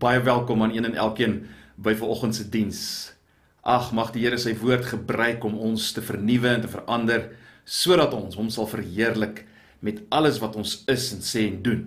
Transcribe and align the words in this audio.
Baie 0.00 0.22
welkom 0.24 0.62
aan 0.62 0.72
een 0.72 0.84
en 0.84 0.94
elkeen 0.94 1.42
by 1.76 1.92
vanoggend 1.94 2.34
se 2.34 2.48
diens. 2.48 3.12
Ag, 3.60 3.90
mag 3.92 4.14
die 4.14 4.22
Here 4.24 4.38
sy 4.40 4.54
woord 4.56 4.86
gebruik 4.88 5.42
om 5.44 5.58
ons 5.60 5.90
te 5.92 6.00
vernuwe 6.00 6.48
en 6.48 6.62
te 6.64 6.70
verander 6.72 7.26
sodat 7.68 8.14
ons 8.16 8.38
hom 8.40 8.46
sal 8.48 8.64
verheerlik 8.70 9.42
met 9.84 9.98
alles 10.08 10.38
wat 10.40 10.56
ons 10.56 10.78
is 10.88 11.10
en 11.12 11.20
sê 11.20 11.42
en 11.50 11.58
doen. 11.66 11.82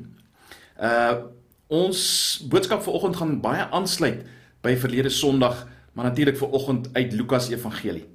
Uh 0.77 1.31
ons 1.73 2.01
boodskap 2.51 2.83
vanoggend 2.85 3.17
gaan 3.17 3.31
baie 3.41 3.63
aansluit 3.73 4.19
by 4.61 4.75
verlede 4.77 5.09
Sondag, 5.09 5.63
maar 5.97 6.11
natuurlik 6.11 6.37
vanoggend 6.37 6.91
uit 6.93 7.15
Lukas 7.17 7.49
Evangelie. 7.49 8.05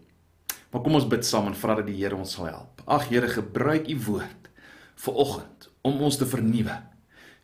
Maar 0.70 0.84
kom 0.84 0.94
ons 0.94 1.08
bid 1.10 1.26
saam 1.26 1.50
en 1.50 1.58
vra 1.58 1.74
dat 1.80 1.88
die 1.90 1.96
Here 1.98 2.14
ons 2.14 2.36
sal 2.38 2.46
help. 2.52 2.84
Ag 2.86 3.08
Here, 3.10 3.26
gebruik 3.26 3.90
u 3.90 3.98
woord 4.06 4.46
vanoggend 4.94 5.72
om 5.82 5.98
ons 6.06 6.20
te 6.22 6.30
vernuwe. 6.36 6.78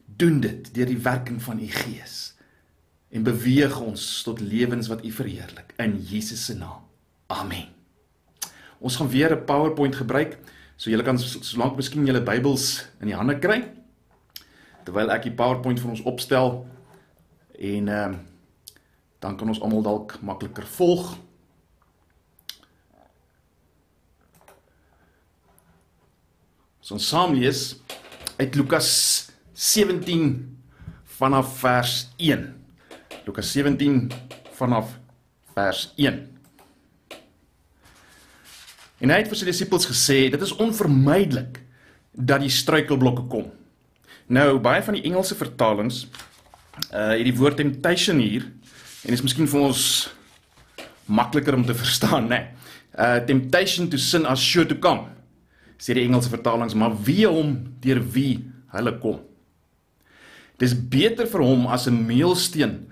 Doen 0.07 0.39
dit 0.45 0.71
deur 0.79 0.93
die 0.95 1.03
werking 1.03 1.43
van 1.43 1.59
u 1.59 1.67
Gees 1.83 2.34
en 3.15 3.23
beweeg 3.23 3.77
ons 3.81 4.23
tot 4.27 4.41
lewens 4.43 4.91
wat 4.91 5.05
u 5.05 5.11
verheerlik 5.15 5.75
in 5.79 5.95
Jesus 6.03 6.45
se 6.45 6.57
naam. 6.59 6.83
Amen. 7.31 7.71
Ons 8.79 8.97
gaan 8.97 9.09
weer 9.09 9.31
'n 9.33 9.45
PowerPoint 9.45 9.97
gebruik, 9.97 10.39
so 10.77 10.91
julle 10.91 11.03
kan 11.03 11.19
solank 11.19 11.77
miskien 11.77 12.07
julle 12.07 12.23
Bybels 12.23 12.87
in 13.01 13.07
die 13.07 13.17
hande 13.17 13.39
kry 13.39 13.63
terwyl 14.85 15.11
ek 15.11 15.23
die 15.23 15.35
PowerPoint 15.35 15.81
vir 15.81 15.91
ons 15.91 16.05
opstel 16.05 16.67
en 17.59 17.89
ehm 17.89 18.15
um, 18.15 18.23
dan 19.25 19.39
kan 19.41 19.49
ons 19.49 19.61
almal 19.65 19.81
dalk 19.83 20.19
makliker 20.21 20.67
volg. 20.67 21.15
Ons 26.85 26.91
so, 26.93 26.99
saam 26.99 27.33
lees 27.33 27.63
uit 28.37 28.59
Lukas 28.61 28.91
17 29.55 30.59
vanaf 31.17 31.55
vers 31.63 31.95
1. 32.19 32.64
Lukas 33.25 33.53
17 33.53 34.11
vanaf 34.53 34.99
vers 35.55 35.93
1. 35.97 36.19
En 39.01 39.13
hy 39.13 39.17
het 39.23 39.31
vir 39.31 39.41
sy 39.41 39.47
disippels 39.49 39.89
gesê, 39.89 40.19
dit 40.33 40.45
is 40.45 40.53
onvermydelik 40.61 41.63
dat 42.13 42.45
die 42.45 42.53
struikelblokke 42.53 43.25
kom. 43.33 43.49
Nou 44.29 44.59
baie 44.65 44.85
van 44.85 44.99
die 44.99 45.07
Engelse 45.09 45.37
vertalings 45.41 46.05
uh 46.91 47.15
het 47.15 47.25
die 47.25 47.37
woord 47.39 47.61
temptation 47.63 48.19
hier 48.19 48.49
en 49.05 49.15
is 49.15 49.23
miskien 49.23 49.49
vir 49.49 49.69
ons 49.71 49.83
makliker 51.07 51.57
om 51.57 51.65
te 51.65 51.77
verstaan, 51.85 52.29
né? 52.29 52.39
Nee. 52.39 52.73
Uh 52.95 53.19
temptation 53.25 53.89
to 53.89 53.97
sin 53.97 54.29
as 54.29 54.45
sure 54.45 54.69
to 54.69 54.77
come. 54.77 55.09
Sê 55.81 55.97
die 55.97 56.05
Engelse 56.05 56.33
vertalings, 56.33 56.77
maar 56.77 56.93
wie 57.09 57.25
hom 57.25 57.57
deur 57.81 58.05
wie 58.15 58.45
hulle 58.75 58.99
kom. 59.01 59.23
Dis 60.61 60.77
beter 60.77 61.27
vir 61.31 61.43
hom 61.43 61.67
as 61.73 61.89
'n 61.89 62.05
meelsteen 62.05 62.85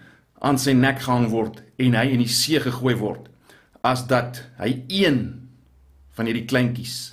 aan 0.43 0.59
sy 0.59 0.75
nek 0.75 1.03
gehang 1.05 1.29
word 1.31 1.63
en 1.79 1.95
hy 1.95 2.09
in 2.15 2.23
die 2.23 2.31
see 2.31 2.61
gegooi 2.63 2.97
word 2.99 3.29
as 3.87 4.05
dat 4.11 4.43
hy 4.59 4.75
een 4.91 5.21
van 6.17 6.29
hierdie 6.29 6.47
kleintjies 6.51 7.13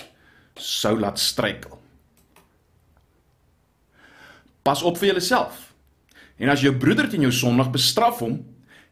sou 0.59 0.95
laat 0.99 1.21
struikel. 1.21 1.77
Pas 4.65 4.81
op 4.85 4.99
vir 4.99 5.13
jouself. 5.13 5.69
En 6.39 6.51
as 6.51 6.61
jou 6.63 6.73
broeder 6.75 7.07
teen 7.09 7.25
jou 7.25 7.33
sondig 7.33 7.71
bestraf 7.73 8.21
hom 8.23 8.41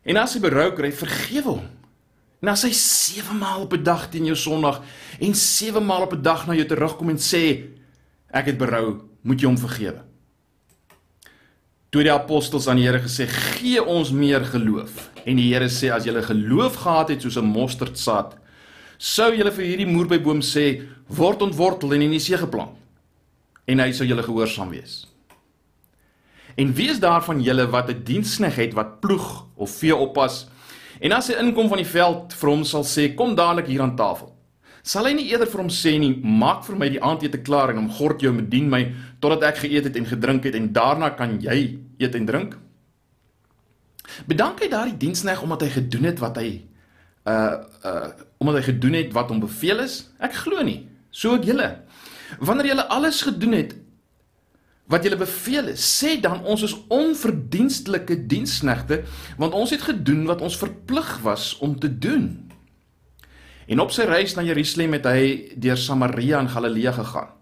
en 0.07 0.19
as 0.21 0.37
hy 0.37 0.41
berou 0.43 0.69
kry, 0.75 0.91
vergewe 0.95 1.57
hom. 1.57 1.65
En 2.41 2.51
as 2.53 2.63
hy 2.67 2.71
7 2.77 3.37
maal 3.37 3.65
op 3.65 3.73
'n 3.73 3.83
dag 3.83 4.09
teen 4.09 4.25
jou 4.25 4.35
sondig 4.35 4.81
en 5.19 5.33
7 5.35 5.83
maal 5.83 6.05
op 6.07 6.13
'n 6.13 6.21
dag 6.21 6.47
na 6.47 6.53
jou 6.53 6.65
terugkom 6.65 7.09
en 7.09 7.17
sê 7.17 7.65
ek 8.31 8.45
het 8.45 8.57
berou, 8.57 9.01
moet 9.21 9.41
jy 9.41 9.47
hom 9.47 9.57
vergewe. 9.57 10.03
Toe 11.97 12.03
die 12.05 12.13
apostels 12.13 12.67
aan 12.69 12.77
die 12.77 12.83
Here 12.85 12.99
gesê, 13.01 13.25
"Gee 13.25 13.81
ons 13.81 14.11
meer 14.11 14.45
geloof." 14.45 15.09
En 15.25 15.35
die 15.35 15.51
Here 15.51 15.65
sê, 15.65 15.91
"As 15.91 16.05
julle 16.05 16.21
geloof 16.21 16.75
gehad 16.75 17.09
het 17.09 17.21
soos 17.21 17.37
'n 17.37 17.45
mosterdsaad, 17.45 18.37
sou 18.99 19.35
julle 19.35 19.51
vir 19.51 19.65
hierdie 19.65 19.87
moerbeiboom 19.87 20.41
sê, 20.41 20.83
word 21.07 21.41
ontwortel 21.41 21.93
en 21.93 22.01
in 22.01 22.11
die 22.11 22.19
see 22.19 22.37
geplant, 22.37 22.77
en 23.67 23.79
hy 23.79 23.91
sou 23.91 24.05
julle 24.05 24.21
gehoorsaam 24.21 24.69
wees." 24.69 25.07
En 26.55 26.71
wie 26.73 26.89
is 26.89 26.99
daar 26.99 27.23
van 27.23 27.41
julle 27.41 27.67
wat 27.67 27.89
'n 27.89 28.03
dienskneg 28.03 28.55
het 28.55 28.73
wat 28.73 28.99
ploeg 29.01 29.45
of 29.55 29.71
vee 29.71 29.95
oppas 29.95 30.45
en 31.01 31.11
as 31.11 31.27
hy 31.27 31.33
inkom 31.33 31.67
van 31.67 31.77
die 31.77 31.91
veld 31.91 32.33
vir 32.33 32.49
hom 32.49 32.63
sal 32.63 32.83
sê 32.83 33.15
kom 33.15 33.35
dadelik 33.35 33.67
hier 33.67 33.81
aan 33.81 33.95
tafel? 33.95 34.37
Sal 34.83 35.05
hy 35.05 35.13
nie 35.13 35.31
eerder 35.31 35.47
vir 35.47 35.61
hom 35.61 35.69
sê 35.69 35.99
nie 35.99 36.13
maak 36.23 36.63
vir 36.63 36.75
my 36.75 36.89
die 36.89 37.01
aandete 37.01 37.41
klaar 37.43 37.69
en 37.69 37.75
hom 37.75 37.89
gord 37.89 38.21
jou 38.21 38.31
met 38.33 38.49
dien 38.49 38.69
my 38.69 38.93
totdat 39.19 39.43
ek 39.51 39.61
geëet 39.65 39.89
het 39.89 39.95
en 39.99 40.05
gedrink 40.05 40.45
het 40.47 40.55
en 40.55 40.71
daarna 40.73 41.09
kan 41.17 41.37
jy 41.41 41.79
eet 41.97 42.15
en 42.15 42.25
drink? 42.25 42.57
Bedank 44.27 44.61
hy 44.63 44.69
daardie 44.71 44.97
dienskneg 44.97 45.41
omdat 45.43 45.65
hy 45.65 45.71
gedoen 45.79 46.07
het 46.11 46.21
wat 46.23 46.39
hy 46.41 46.49
uh 47.27 47.57
uh 47.83 48.07
omdat 48.37 48.59
hy 48.59 48.63
gedoen 48.69 48.93
het 48.93 49.13
wat 49.13 49.31
hom 49.33 49.41
beveel 49.41 49.81
is? 49.83 50.07
Ek 50.21 50.35
glo 50.45 50.61
nie. 50.63 50.85
So 51.09 51.33
ook 51.35 51.47
julle. 51.49 51.71
Wanneer 52.39 52.73
julle 52.73 52.87
alles 52.93 53.21
gedoen 53.25 53.57
het 53.57 53.75
wat 54.87 55.03
julle 55.03 55.17
beveel 55.19 55.73
is, 55.73 55.83
sê 55.83 56.15
dan 56.23 56.45
ons 56.47 56.61
is 56.63 56.75
onverdienstelike 56.93 58.21
diensknegte 58.31 59.01
want 59.35 59.55
ons 59.57 59.73
het 59.75 59.83
gedoen 59.83 60.23
wat 60.29 60.41
ons 60.41 60.55
verplig 60.59 61.09
was 61.25 61.57
om 61.59 61.75
te 61.79 61.91
doen. 61.91 62.29
En 63.67 63.83
op 63.83 63.91
sy 63.91 64.07
reis 64.07 64.37
na 64.37 64.45
Jerusalem 64.47 64.95
het 64.95 65.09
hy 65.11 65.23
deur 65.59 65.79
Samaria 65.81 66.39
en 66.39 66.47
Galilea 66.49 66.95
gegaan. 66.95 67.36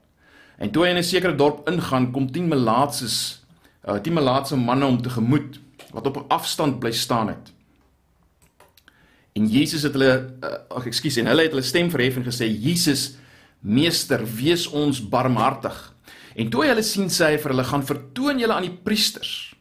En 0.57 0.71
toe 0.71 0.85
hy 0.85 0.89
in 0.89 0.97
'n 0.97 1.03
sekere 1.03 1.35
dorp 1.35 1.67
ingaan, 1.69 2.11
kom 2.11 2.31
10 2.31 2.47
melaatses, 2.47 3.43
uh 3.87 3.99
10 3.99 4.13
melaatse 4.13 4.55
manne 4.55 4.85
om 4.85 5.01
te 5.01 5.09
gemoed 5.09 5.59
wat 5.91 6.07
op 6.07 6.17
'n 6.17 6.27
afstand 6.27 6.79
bly 6.79 6.91
staan 6.91 7.27
het. 7.27 7.53
En 9.33 9.47
Jesus 9.47 9.81
het 9.83 9.91
hulle 9.91 10.35
uh, 10.43 10.77
ag 10.77 10.85
ekskuus 10.85 11.17
en 11.17 11.27
hulle 11.27 11.41
het 11.41 11.51
hulle 11.51 11.65
stem 11.65 11.89
verhef 11.91 12.15
en 12.15 12.23
gesê: 12.23 12.47
"Jesus, 12.47 13.17
meester, 13.59 14.23
wees 14.35 14.67
ons 14.67 15.01
barmhartig." 15.09 15.93
En 16.35 16.49
toe 16.49 16.63
hy 16.63 16.69
hulle 16.71 16.83
sien 16.83 17.09
sê 17.11 17.33
hy 17.33 17.37
vir 17.43 17.51
hulle 17.51 17.67
gaan 17.67 17.83
vertoon 17.83 18.39
julle 18.39 18.53
aan 18.53 18.67
die 18.67 18.79
priesters. 18.83 19.55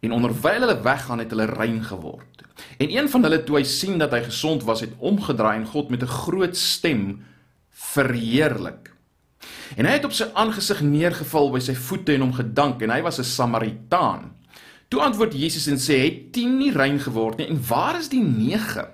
En 0.00 0.14
onderwyl 0.16 0.66
hulle 0.66 0.82
weggaan 0.82 1.18
het 1.18 1.30
hulle 1.30 1.46
rein 1.50 1.84
geword. 1.84 2.42
En 2.78 2.90
een 2.90 3.08
van 3.08 3.22
hulle 3.22 3.42
toe 3.44 3.60
hy 3.60 3.64
sien 3.68 3.98
dat 3.98 4.14
hy 4.14 4.22
gesond 4.26 4.64
was, 4.66 4.80
het 4.80 4.94
omgedraai 4.98 5.56
en 5.60 5.66
God 5.66 5.90
met 5.90 6.02
'n 6.02 6.16
groot 6.24 6.56
stem 6.56 7.22
verheerlik. 7.70 8.90
En 9.76 9.86
hy 9.86 9.92
het 9.92 10.04
op 10.04 10.12
sy 10.12 10.26
aangesig 10.34 10.80
neergeval 10.80 11.50
by 11.50 11.60
sy 11.60 11.74
voete 11.74 12.14
en 12.14 12.26
hom 12.26 12.34
gedank 12.36 12.82
en 12.82 12.90
hy 12.90 13.00
was 13.02 13.18
'n 13.18 13.24
Samaritaan. 13.24 14.36
Toe 14.88 15.00
antwoord 15.00 15.34
Jesus 15.34 15.66
en 15.66 15.78
sê: 15.78 16.02
"Het 16.02 16.32
10 16.32 16.58
nie 16.58 16.72
rein 16.72 16.98
geword 16.98 17.38
nie 17.38 17.46
en 17.46 17.60
waar 17.68 17.98
is 17.98 18.08
die 18.08 18.22
9? 18.22 18.88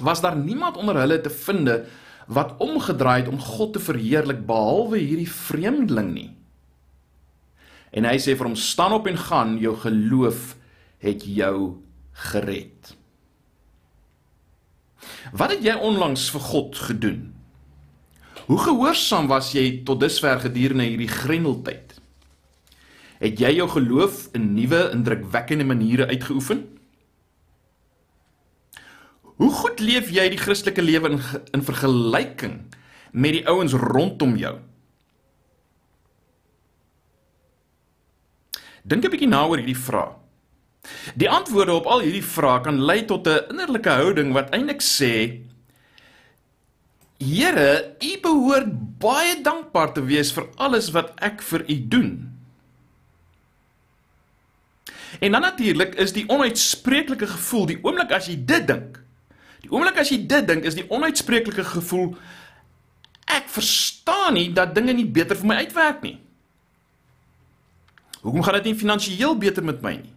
Was 0.00 0.20
daar 0.20 0.36
niemand 0.36 0.76
onder 0.76 0.96
hulle 0.96 1.20
te 1.20 1.30
finde 1.30 1.86
wat 2.26 2.56
omgedraai 2.62 3.22
het 3.22 3.30
om 3.30 3.40
God 3.40 3.72
te 3.72 3.82
verheerlik 3.82 4.46
behalwe 4.46 5.00
hierdie 5.00 5.30
vreemdeling 5.30 6.12
nie. 6.14 6.30
En 7.92 8.08
hy 8.08 8.16
sê 8.22 8.36
vir 8.36 8.48
hom 8.48 8.56
staan 8.56 8.94
op 8.96 9.06
en 9.10 9.18
gaan, 9.18 9.58
jou 9.60 9.74
geloof 9.82 10.54
het 11.02 11.26
jou 11.26 11.82
gered. 12.30 12.94
Wat 15.32 15.52
het 15.52 15.64
jy 15.64 15.74
onlangs 15.76 16.28
vir 16.32 16.44
God 16.46 16.78
gedoen? 16.78 17.31
Hoe 18.46 18.58
gehoorsaam 18.58 19.28
was 19.30 19.52
jy 19.54 19.82
tot 19.86 20.00
dusver 20.02 20.40
gedurende 20.42 20.88
hierdie 20.88 21.10
grendeltyd? 21.10 21.94
Het 23.22 23.38
jy 23.38 23.52
jou 23.60 23.68
geloof 23.70 24.26
in 24.34 24.54
nuwe 24.56 24.88
indrukwekkende 24.96 25.64
maniere 25.64 26.08
uitgeoefen? 26.10 26.64
Hoe 29.38 29.50
goed 29.50 29.80
leef 29.80 30.10
jy 30.10 30.26
die 30.30 30.40
Christelike 30.40 30.82
lewe 30.82 31.14
in 31.14 31.20
in 31.54 31.64
vergelyking 31.66 32.58
met 33.12 33.36
die 33.38 33.46
ouens 33.50 33.72
rondom 33.78 34.36
jou? 34.36 34.58
Dink 38.82 39.04
'n 39.04 39.10
bietjie 39.10 39.28
na 39.28 39.46
oor 39.46 39.58
hierdie 39.62 39.78
vraag. 39.78 40.18
Die 41.14 41.30
antwoorde 41.30 41.72
op 41.72 41.86
al 41.86 42.00
hierdie 42.00 42.24
vrae 42.24 42.60
kan 42.60 42.80
lei 42.82 43.04
tot 43.06 43.26
'n 43.26 43.54
innerlike 43.54 43.90
houding 43.90 44.32
wat 44.32 44.50
eintlik 44.50 44.82
sê: 44.82 45.42
Here, 47.22 47.94
U 48.02 48.12
behoort 48.24 48.72
baie 49.02 49.36
dankbaar 49.42 49.92
te 49.94 50.02
wees 50.06 50.32
vir 50.34 50.48
alles 50.58 50.90
wat 50.94 51.14
ek 51.22 51.42
vir 51.46 51.64
U 51.70 51.76
doen. 51.94 52.10
En 55.22 55.36
dan 55.36 55.44
natuurlik 55.44 55.94
is 56.02 56.14
die 56.16 56.26
onuitspreeklike 56.26 57.28
gevoel 57.36 57.68
die 57.70 57.78
oomblik 57.84 58.10
as 58.16 58.26
jy 58.30 58.38
dit 58.48 58.66
dink, 58.66 59.02
Die 59.62 59.70
oomblik 59.70 60.00
as 60.02 60.10
jy 60.10 60.18
dit 60.26 60.46
dink, 60.46 60.66
is 60.66 60.76
die 60.78 60.88
onuitspreeklike 60.90 61.64
gevoel 61.76 62.16
ek 63.30 63.46
verstaan 63.48 64.34
nie 64.36 64.48
dat 64.52 64.74
dinge 64.76 64.92
nie 64.96 65.06
beter 65.06 65.38
vir 65.38 65.48
my 65.48 65.60
uitwerk 65.62 66.02
nie. 66.04 66.16
Hoekom 68.22 68.42
gaan 68.44 68.58
dit 68.58 68.70
nie 68.70 68.80
finansiëel 68.82 69.38
beter 69.38 69.64
met 69.66 69.80
my 69.82 69.94
nie? 70.00 70.12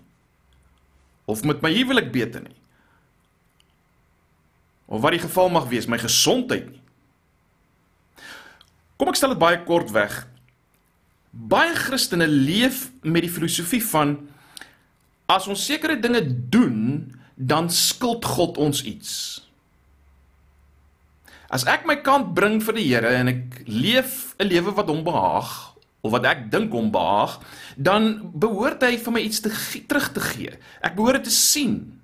Of 1.29 1.45
met 1.45 1.61
my 1.65 1.71
huwelik 1.73 2.11
beter 2.13 2.43
nie? 2.43 2.57
Of 4.85 5.01
wat 5.05 5.15
die 5.15 5.23
geval 5.23 5.49
mag 5.53 5.69
wees, 5.71 5.87
my 5.89 5.97
gesondheid 6.01 6.67
nie. 6.73 6.81
Kom 8.95 9.12
ek 9.12 9.19
stel 9.19 9.33
dit 9.36 9.42
baie 9.42 9.59
kort 9.68 9.92
weg. 9.95 10.24
Baie 11.36 11.75
Christene 11.75 12.27
leef 12.27 12.88
met 13.03 13.25
die 13.25 13.31
filosofie 13.31 13.83
van 13.92 14.15
as 15.31 15.50
ons 15.51 15.65
sekere 15.68 15.97
dinge 16.00 16.21
doen, 16.53 17.12
dan 17.36 17.68
skuld 17.74 18.24
God 18.24 18.59
ons 18.62 18.83
iets. 18.88 19.42
As 21.51 21.65
ek 21.68 21.83
my 21.88 21.97
kant 22.03 22.31
bring 22.38 22.62
vir 22.63 22.77
die 22.77 22.88
Here 22.88 23.12
en 23.19 23.31
ek 23.31 23.65
leef 23.68 24.36
'n 24.39 24.47
lewe 24.47 24.71
wat 24.75 24.88
hom 24.88 25.03
behaag 25.03 25.75
of 26.01 26.12
wat 26.12 26.25
ek 26.25 26.51
dink 26.51 26.71
hom 26.71 26.91
behaag, 26.91 27.41
dan 27.75 28.31
behoort 28.33 28.81
hy 28.83 28.98
vir 28.98 29.13
my 29.13 29.19
iets 29.19 29.41
te 29.41 29.50
terug 29.88 30.13
te 30.13 30.21
gee. 30.21 30.53
Ek 30.81 30.95
behoort 30.95 31.24
dit 31.24 31.24
te 31.24 31.36
sien. 31.36 32.00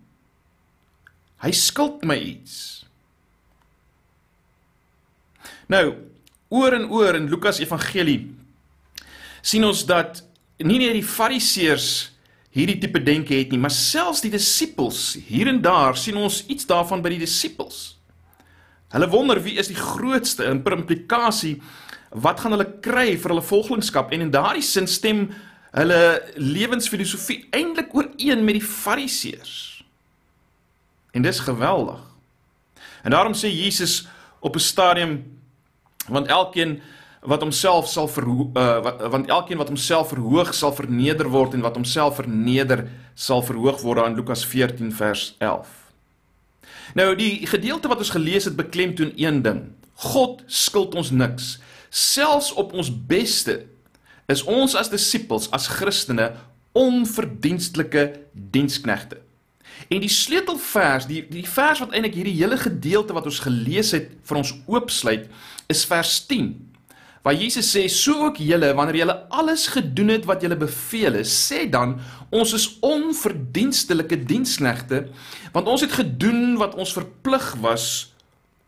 Hy 1.41 1.51
skuld 1.51 2.03
my 2.03 2.17
iets. 2.17 2.85
Nou, 5.69 6.10
oor 6.51 6.75
en 6.75 6.89
oor 6.91 7.15
in 7.15 7.29
Lukas 7.31 7.61
Evangelie 7.63 8.27
sien 9.41 9.63
ons 9.65 9.85
dat 9.87 10.21
nie 10.61 10.77
net 10.81 10.93
die 10.93 11.05
Fariseërs 11.05 12.11
hierdie 12.51 12.77
tipe 12.83 12.99
denke 12.99 13.37
het 13.37 13.53
nie, 13.53 13.59
maar 13.61 13.73
selfs 13.73 14.21
die 14.21 14.33
disippels 14.33 15.15
hier 15.27 15.47
en 15.49 15.61
daar 15.63 15.97
sien 15.97 16.19
ons 16.19 16.43
iets 16.51 16.67
daarvan 16.69 17.01
by 17.01 17.13
die 17.13 17.21
disippels. 17.23 17.95
Hulle 18.91 19.07
wonder 19.09 19.39
wie 19.41 19.55
is 19.59 19.71
die 19.71 19.79
grootste 19.79 20.49
in 20.51 20.59
implikasie 20.59 21.61
wat 22.11 22.43
gaan 22.43 22.51
hulle 22.57 22.67
kry 22.83 23.15
vir 23.15 23.31
hulle 23.31 23.47
volgelingskap 23.47 24.11
en 24.11 24.27
in 24.27 24.33
daardie 24.33 24.65
sin 24.67 24.87
stem 24.87 25.29
hulle 25.71 26.01
lewensfilosofie 26.35 27.45
eintlik 27.55 27.95
ooreen 27.95 28.43
met 28.43 28.59
die 28.59 28.67
Fariseërs. 28.67 29.83
En 31.15 31.23
dis 31.23 31.39
geweldig. 31.39 32.01
En 33.07 33.15
daarom 33.15 33.33
sê 33.33 33.47
Jesus 33.47 34.07
op 34.39 34.55
'n 34.55 34.59
stadium 34.59 35.40
want 36.07 36.27
elkeen 36.27 36.79
wat 37.21 37.41
homself 37.41 37.87
sal 37.87 38.07
verhoog 38.09 38.57
uh, 38.57 39.09
want 39.13 39.29
elkeen 39.29 39.57
wat 39.57 39.69
homself 39.69 40.09
verhoog 40.09 40.53
sal 40.57 40.73
verneder 40.73 41.29
word 41.29 41.53
en 41.53 41.61
wat 41.61 41.77
homself 41.77 42.17
verneder 42.17 42.87
sal 43.13 43.43
verhoog 43.45 43.81
word 43.81 44.05
in 44.07 44.17
Lukas 44.17 44.45
14 44.45 44.93
vers 44.93 45.35
11. 45.37 45.67
Nou 46.97 47.13
die 47.15 47.47
gedeelte 47.47 47.91
wat 47.91 48.01
ons 48.01 48.13
gelees 48.15 48.49
het 48.49 48.57
beklemtoon 48.57 49.13
een 49.15 49.41
ding. 49.45 49.61
God 49.93 50.41
skuld 50.47 50.95
ons 50.97 51.11
niks. 51.13 51.59
Selfs 51.89 52.49
op 52.57 52.73
ons 52.73 52.89
beste 52.89 53.65
is 54.31 54.43
ons 54.47 54.75
as 54.75 54.89
disippels, 54.89 55.49
as 55.51 55.67
Christene 55.67 56.31
onverdienstelike 56.77 58.05
diensknegte. 58.31 59.19
En 59.91 59.99
die 59.99 60.11
sleutelvers, 60.11 61.07
die 61.09 61.25
die 61.27 61.43
vers 61.47 61.81
wat 61.83 61.91
eintlik 61.91 62.15
hierdie 62.15 62.37
hele 62.37 62.57
gedeelte 62.59 63.15
wat 63.15 63.27
ons 63.27 63.41
gelees 63.43 63.91
het 63.95 64.13
vir 64.27 64.39
ons 64.39 64.53
oopsluit, 64.71 65.27
is 65.71 65.87
vers 65.87 66.19
10 66.29 66.53
waar 67.21 67.37
Jesus 67.37 67.67
sê 67.69 67.83
so 67.91 68.25
ook 68.25 68.39
julle 68.41 68.71
wanneer 68.73 69.03
julle 69.03 69.15
alles 69.29 69.67
gedoen 69.69 70.09
het 70.15 70.25
wat 70.25 70.41
julle 70.41 70.57
beveel 70.57 71.19
is 71.19 71.33
sê 71.37 71.67
dan 71.69 71.99
ons 72.33 72.53
is 72.57 72.65
onverdienstelike 72.81 74.17
diensknegte 74.25 75.03
want 75.53 75.69
ons 75.69 75.85
het 75.85 75.93
gedoen 75.93 76.57
wat 76.57 76.73
ons 76.81 76.95
verplig 76.97 77.51
was 77.61 77.85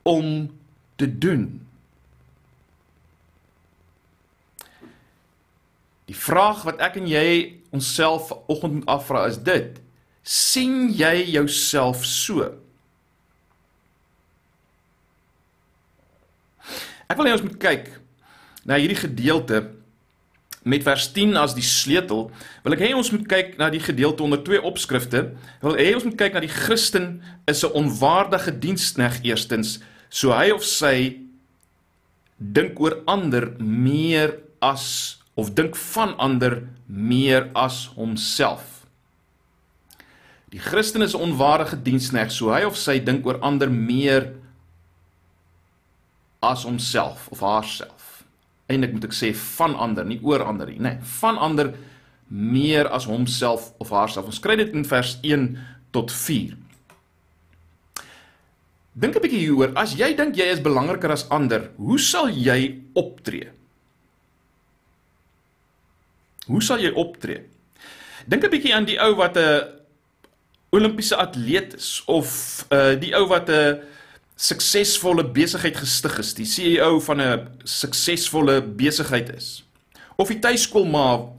om 0.05 0.51
te 0.99 1.07
doen. 1.07 1.47
Die 6.05 6.17
vraag 6.17 6.65
wat 6.67 6.83
ek 6.83 6.99
en 6.99 7.07
jy 7.09 7.27
onsself 7.73 8.29
vanoggend 8.29 8.81
moet 8.81 8.91
afvra 8.91 9.25
is 9.31 9.39
dit 9.41 9.79
sien 10.23 10.89
jy 10.95 11.15
jouself 11.35 12.05
so 12.07 12.49
Ek 17.13 17.19
wil 17.19 17.27
hê 17.29 17.33
ons 17.35 17.43
moet 17.45 17.57
kyk 17.61 17.89
na 18.65 18.79
hierdie 18.79 18.97
gedeelte 18.97 19.59
met 20.63 20.81
vers 20.85 21.09
10 21.11 21.35
as 21.37 21.53
die 21.53 21.65
sleutel, 21.65 22.29
wil 22.63 22.75
ek 22.75 22.81
hê 22.85 22.93
ons 22.95 23.11
moet 23.11 23.25
kyk 23.29 23.57
na 23.59 23.67
die 23.69 23.81
gedeelte 23.83 24.23
onder 24.23 24.39
twee 24.41 24.61
opskrifte. 24.63 25.25
Wil 25.61 25.75
hê 25.77 25.89
ons 25.93 26.07
moet 26.07 26.15
kyk 26.17 26.37
na 26.37 26.41
die 26.41 26.51
Christen 26.51 27.19
is 27.45 27.63
'n 27.63 27.75
onwaardige 27.75 28.55
dienskneg 28.63 29.19
eerstens, 29.27 29.79
so 30.09 30.31
hy 30.31 30.51
of 30.55 30.63
sy 30.63 31.19
dink 32.39 32.79
oor 32.79 33.03
ander 33.05 33.51
meer 33.59 34.39
as 34.61 35.19
of 35.35 35.53
dink 35.53 35.75
van 35.75 36.15
ander 36.17 36.63
meer 36.87 37.51
as 37.53 37.91
homself. 37.95 38.72
Die 40.53 40.61
Christen 40.61 41.01
is 41.01 41.15
'n 41.15 41.21
onwaardige 41.21 41.81
dienskneg, 41.81 42.31
so 42.31 42.53
hy 42.53 42.63
of 42.63 42.77
sy 42.77 42.99
dink 42.99 43.25
oor 43.25 43.39
ander 43.41 43.69
meer 43.69 44.33
as 46.41 46.63
homself 46.63 47.27
of 47.31 47.39
haarself 47.39 48.03
eintlik 48.71 48.95
moet 48.95 49.07
ek 49.09 49.15
sê 49.15 49.31
van 49.57 49.75
ander, 49.75 50.05
nie 50.07 50.19
oor 50.23 50.43
ander 50.47 50.71
nie, 50.71 50.79
nê, 50.79 50.95
nee, 50.95 51.13
van 51.19 51.39
ander 51.41 51.73
meer 52.33 52.89
as 52.95 53.05
homself 53.09 53.71
of 53.83 53.91
haarself. 53.93 54.29
Ons 54.31 54.41
kry 54.41 54.55
dit 54.57 54.71
in 54.73 54.85
vers 54.87 55.17
1 55.21 55.49
tot 55.93 56.11
4. 56.11 56.55
Dink 58.93 59.15
'n 59.15 59.21
bietjie 59.21 59.43
hieroor. 59.43 59.73
As 59.75 59.93
jy 59.97 60.13
dink 60.15 60.37
jy 60.37 60.47
is 60.53 60.61
belangriker 60.61 61.11
as 61.11 61.27
ander, 61.29 61.71
hoe 61.77 61.99
sal 61.99 62.29
jy 62.29 62.81
optree? 62.93 63.49
Hoe 66.47 66.61
sal 66.61 66.79
jy 66.79 66.91
optree? 66.93 67.43
Dink 68.27 68.43
'n 68.43 68.49
bietjie 68.49 68.73
aan 68.73 68.85
die 68.85 68.99
ou 68.99 69.15
wat 69.15 69.37
'n 69.37 69.82
Olimpiese 70.73 71.15
atleet 71.21 71.75
is 71.77 72.01
of 72.09 72.29
uh 72.73 72.95
die 72.97 73.13
ou 73.13 73.27
wat 73.29 73.49
'n 73.49 73.81
suksesvolle 74.35 75.23
besigheid 75.29 75.77
gestig 75.77 76.17
is, 76.17 76.33
die 76.33 76.49
CEO 76.49 76.99
van 76.99 77.21
'n 77.21 77.47
suksesvolle 77.63 78.61
besigheid 78.61 79.29
is. 79.35 79.63
Of 80.17 80.27
die 80.27 80.39
tuiskoolma 80.39 81.29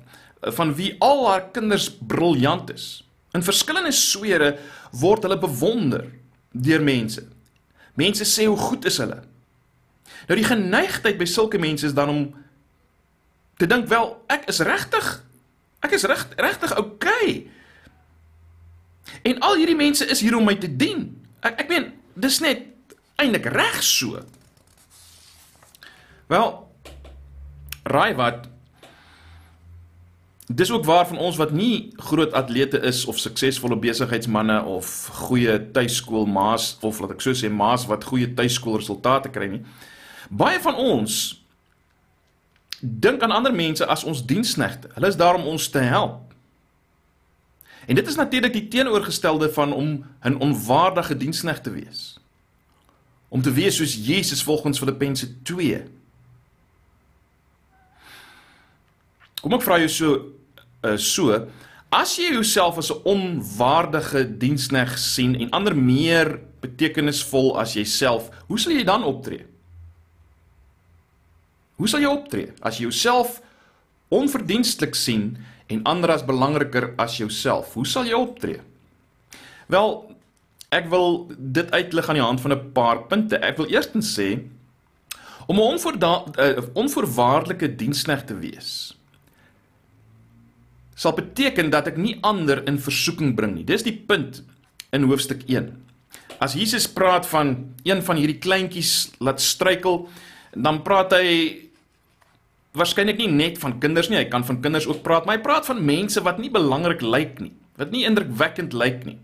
eh, 0.43 0.53
van 0.53 0.75
wie 0.75 0.95
al 0.99 1.27
haar 1.29 1.51
kinders 1.51 1.91
briljant 1.91 2.71
is. 2.71 3.03
In 3.33 3.43
verskillende 3.43 3.93
sfere 3.93 4.59
word 4.93 5.23
hulle 5.23 5.39
bewonder 5.39 6.05
deur 6.53 6.83
mense. 6.83 7.27
Mense 7.95 8.25
sê 8.25 8.47
hoe 8.47 8.57
goed 8.57 8.85
is 8.85 8.99
hulle. 8.99 9.23
Nou 10.29 10.39
die 10.39 10.47
geneigtheid 10.47 11.19
by 11.19 11.25
sulke 11.25 11.59
mense 11.59 11.87
is 11.87 11.95
dan 11.95 12.09
om 12.09 12.35
te 13.59 13.67
dink 13.67 13.89
wel 13.89 14.23
ek 14.27 14.47
is 14.47 14.61
regtig 14.61 15.25
ek 15.81 15.93
is 15.93 16.05
reg 16.05 16.29
regtig 16.37 16.77
oukei. 16.77 17.29
Okay. 17.29 17.51
En 19.23 19.41
al 19.41 19.59
hierdie 19.61 19.79
mense 19.79 20.07
is 20.07 20.21
hier 20.21 20.37
om 20.37 20.45
my 20.45 20.57
te 20.61 20.71
dien. 20.71 21.07
Ek 21.45 21.65
ek 21.65 21.69
meen 21.73 21.93
dis 22.15 22.41
net 22.45 22.67
eintlik 23.21 23.47
reg 23.53 23.83
so. 23.85 24.23
Wel, 26.33 26.51
raai 27.85 28.15
wat 28.19 28.51
Dis 30.47 30.71
ook 30.71 30.85
waar 30.85 31.07
van 31.09 31.19
ons 31.19 31.37
wat 31.37 31.51
nie 31.57 31.93
groot 31.97 32.33
atlete 32.33 32.81
is 32.81 33.05
of 33.09 33.19
suksesvolle 33.19 33.79
besigheidsmande 33.81 34.59
of 34.63 35.07
goeie 35.13 35.71
tuiskoolmaas 35.73 36.77
of 36.85 37.01
laat 37.01 37.15
ek 37.17 37.25
so 37.25 37.33
sê 37.33 37.49
maas 37.49 37.87
wat 37.89 38.05
goeie 38.05 38.29
tuiskoolresultate 38.37 39.33
kry 39.33 39.49
nie. 39.55 39.63
Baie 40.29 40.61
van 40.61 40.77
ons 40.77 41.17
dink 42.81 43.25
aan 43.25 43.33
ander 43.33 43.57
mense 43.57 43.87
as 43.89 44.05
ons 44.05 44.21
diensknegte. 44.29 44.93
Hulle 44.95 45.09
is 45.09 45.17
daar 45.17 45.41
om 45.41 45.49
ons 45.49 45.69
te 45.73 45.81
help. 45.81 46.24
En 47.87 47.95
dit 47.95 48.07
is 48.07 48.15
natuurlik 48.15 48.53
die 48.53 48.69
teenoorgestelde 48.69 49.53
van 49.53 49.73
om 49.73 50.05
'n 50.23 50.41
onwaardige 50.41 51.17
diensknegt 51.17 51.63
te 51.63 51.71
wees 51.71 52.19
om 53.35 53.43
te 53.43 53.51
wees 53.53 53.77
soos 53.77 53.97
Jesus 53.99 54.43
volgens 54.43 54.79
Filippense 54.79 55.27
2. 55.43 55.81
Kom 59.43 59.57
ek 59.57 59.65
vra 59.67 59.81
jou 59.83 59.91
so 59.91 60.11
uh, 60.87 60.95
so 61.01 61.41
as 61.95 62.13
jy 62.19 62.31
jouself 62.37 62.79
as 62.79 62.93
'n 62.95 63.03
onwaardige 63.03 64.23
dienskneg 64.39 64.95
sien 64.99 65.35
en 65.35 65.51
ander 65.51 65.75
meer 65.75 66.39
betekenisvol 66.63 67.59
as 67.59 67.75
jouself, 67.75 68.31
hoe 68.47 68.59
sal 68.59 68.73
jy 68.73 68.85
dan 68.87 69.03
optree? 69.03 69.47
Hoe 71.77 71.89
sal 71.91 72.01
jy 72.01 72.11
optree 72.15 72.53
as 72.63 72.79
jy 72.79 72.87
jouself 72.87 73.43
onverdienstelik 74.15 74.95
sien 74.95 75.37
en 75.75 75.85
ander 75.91 76.15
as 76.15 76.25
belangriker 76.25 76.93
as 76.97 77.19
jouself? 77.19 77.75
Hoe 77.75 77.87
sal 77.87 78.09
jy 78.09 78.19
optree? 78.19 78.61
Wel, 79.67 79.95
ek 80.75 80.91
wil 80.93 81.27
dit 81.39 81.71
uitlig 81.71 82.09
aan 82.09 82.21
die 82.21 82.25
hand 82.25 82.41
van 82.41 82.53
'n 82.53 82.73
paar 82.73 83.07
punte. 83.11 83.37
Ek 83.37 83.57
wil 83.57 83.71
eerstens 83.71 84.15
sê 84.19 84.43
om 85.47 85.61
'n 85.61 85.79
uh, 85.85 86.63
onvoorwaardelike 86.75 87.77
diensknegt 87.77 88.27
te 88.27 88.39
wees 88.39 88.95
sal 90.95 91.15
beteken 91.17 91.71
dat 91.75 91.91
ek 91.91 91.99
nie 91.99 92.17
ander 92.23 92.63
in 92.71 92.79
versoeking 92.79 93.35
bring 93.35 93.57
nie. 93.59 93.67
Dis 93.67 93.85
die 93.87 93.97
punt 93.97 94.43
in 94.95 95.09
hoofstuk 95.11 95.43
1. 95.51 95.73
As 96.43 96.55
Jesus 96.59 96.87
praat 96.91 97.27
van 97.27 97.75
een 97.87 98.03
van 98.07 98.19
hierdie 98.19 98.39
kleintjies 98.43 99.15
laat 99.23 99.43
struikel, 99.43 100.05
dan 100.55 100.83
praat 100.87 101.15
hy 101.17 101.29
waarskynlik 102.75 103.21
nie 103.23 103.31
net 103.31 103.61
van 103.63 103.79
kinders 103.83 104.11
nie, 104.11 104.19
hy 104.19 104.27
kan 104.31 104.45
van 104.47 104.61
kinders 104.63 104.89
ook 104.91 105.05
praat, 105.05 105.27
maar 105.27 105.39
hy 105.39 105.45
praat 105.45 105.69
van 105.71 105.85
mense 105.85 106.21
wat 106.27 106.41
nie 106.43 106.51
belangrik 106.51 107.05
lyk 107.05 107.39
nie, 107.43 107.53
wat 107.79 107.95
nie 107.95 108.05
indrukwekkend 108.09 108.75
lyk 108.75 109.05
nie. 109.07 109.19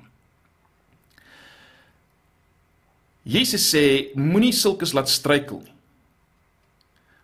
Jesus 3.30 3.66
sê 3.71 3.85
moenie 4.16 4.54
sulkes 4.57 4.95
laat 4.97 5.11
struikel 5.11 5.61
nie. 5.64 5.76